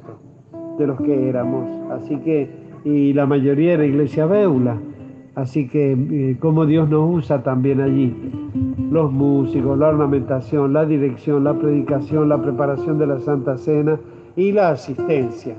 de 0.80 0.88
los 0.88 1.00
que 1.02 1.30
éramos. 1.30 1.70
Así 1.92 2.18
que, 2.18 2.50
y 2.84 3.14
la 3.14 3.28
mayoría 3.28 3.74
era 3.74 3.86
iglesia 3.86 4.26
Beula. 4.26 4.78
Así 5.36 5.68
que, 5.68 5.92
eh, 5.92 6.38
como 6.40 6.66
Dios 6.66 6.90
nos 6.90 7.08
usa 7.08 7.44
también 7.44 7.82
allí. 7.82 8.16
Los 8.90 9.12
músicos, 9.12 9.78
la 9.78 9.90
ornamentación, 9.90 10.74
la 10.74 10.86
dirección, 10.86 11.44
la 11.44 11.54
predicación, 11.54 12.30
la 12.30 12.42
preparación 12.42 12.98
de 12.98 13.06
la 13.06 13.20
Santa 13.20 13.60
Cena 13.60 14.00
y 14.36 14.52
la 14.52 14.70
asistencia. 14.70 15.56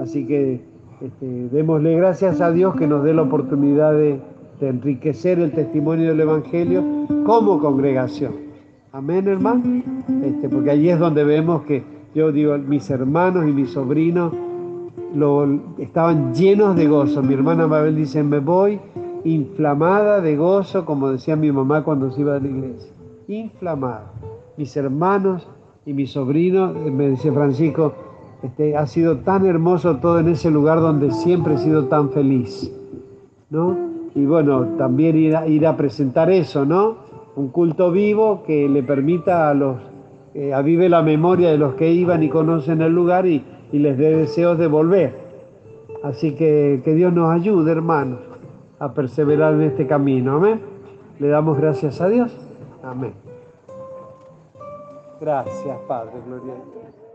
Así 0.00 0.26
que 0.26 0.60
este, 1.00 1.48
démosle 1.50 1.96
gracias 1.96 2.40
a 2.40 2.50
Dios 2.50 2.74
que 2.74 2.86
nos 2.86 3.04
dé 3.04 3.14
la 3.14 3.22
oportunidad 3.22 3.92
de, 3.92 4.20
enriquecer 4.60 5.38
el 5.38 5.52
testimonio 5.52 6.08
del 6.08 6.18
Evangelio 6.18 6.82
como 7.24 7.60
congregación. 7.60 8.32
Amén, 8.90 9.28
hermano. 9.28 9.84
Este, 10.24 10.48
porque 10.48 10.72
allí 10.72 10.88
es 10.88 10.98
donde 10.98 11.22
vemos 11.22 11.62
que 11.62 11.84
yo 12.12 12.32
digo, 12.32 12.58
mis 12.58 12.90
hermanos 12.90 13.48
y 13.48 13.52
mis 13.52 13.70
sobrinos 13.70 14.32
lo, 15.14 15.46
estaban 15.78 16.34
llenos 16.34 16.74
de 16.74 16.88
gozo. 16.88 17.22
Mi 17.22 17.34
hermana 17.34 17.68
Mabel 17.68 17.94
dice, 17.94 18.24
me 18.24 18.40
voy 18.40 18.80
inflamada 19.22 20.20
de 20.20 20.36
gozo, 20.36 20.84
como 20.84 21.10
decía 21.10 21.36
mi 21.36 21.52
mamá 21.52 21.84
cuando 21.84 22.10
se 22.10 22.22
iba 22.22 22.34
a 22.34 22.40
la 22.40 22.48
iglesia. 22.48 22.92
Inflamada. 23.28 24.10
Mis 24.56 24.76
hermanos 24.76 25.48
y 25.86 25.92
mis 25.92 26.10
sobrinos, 26.10 26.74
me 26.90 27.10
dice 27.10 27.30
Francisco, 27.30 27.94
este, 28.42 28.76
ha 28.76 28.86
sido 28.86 29.18
tan 29.18 29.46
hermoso 29.46 29.96
todo 29.96 30.20
en 30.20 30.28
ese 30.28 30.50
lugar 30.50 30.80
donde 30.80 31.10
siempre 31.10 31.54
he 31.54 31.58
sido 31.58 31.86
tan 31.86 32.10
feliz, 32.10 32.72
¿no? 33.50 33.76
Y 34.14 34.26
bueno, 34.26 34.76
también 34.78 35.16
ir 35.16 35.66
a, 35.66 35.76
presentar 35.76 36.30
eso, 36.30 36.64
¿no? 36.64 36.96
Un 37.36 37.48
culto 37.48 37.90
vivo 37.90 38.42
que 38.44 38.68
le 38.68 38.82
permita 38.82 39.50
a 39.50 39.54
los, 39.54 39.76
eh, 40.34 40.54
avive 40.54 40.88
la 40.88 41.02
memoria 41.02 41.50
de 41.50 41.58
los 41.58 41.74
que 41.74 41.92
iban 41.92 42.22
y 42.22 42.28
conocen 42.28 42.80
el 42.82 42.92
lugar 42.92 43.26
y, 43.26 43.44
y 43.72 43.78
les 43.78 43.98
dé 43.98 44.16
deseos 44.16 44.58
de 44.58 44.66
volver. 44.66 45.14
Así 46.02 46.34
que 46.34 46.80
que 46.84 46.94
Dios 46.94 47.12
nos 47.12 47.30
ayude, 47.30 47.72
hermanos, 47.72 48.20
a 48.78 48.94
perseverar 48.94 49.54
en 49.54 49.62
este 49.62 49.86
camino. 49.86 50.36
Amén. 50.36 50.60
Le 51.18 51.28
damos 51.28 51.58
gracias 51.58 52.00
a 52.00 52.08
Dios. 52.08 52.36
Amén. 52.82 53.12
Gracias, 55.20 55.78
Padre, 55.88 56.12
gloria 56.26 56.52
a 56.52 56.56
Dios. 56.56 57.07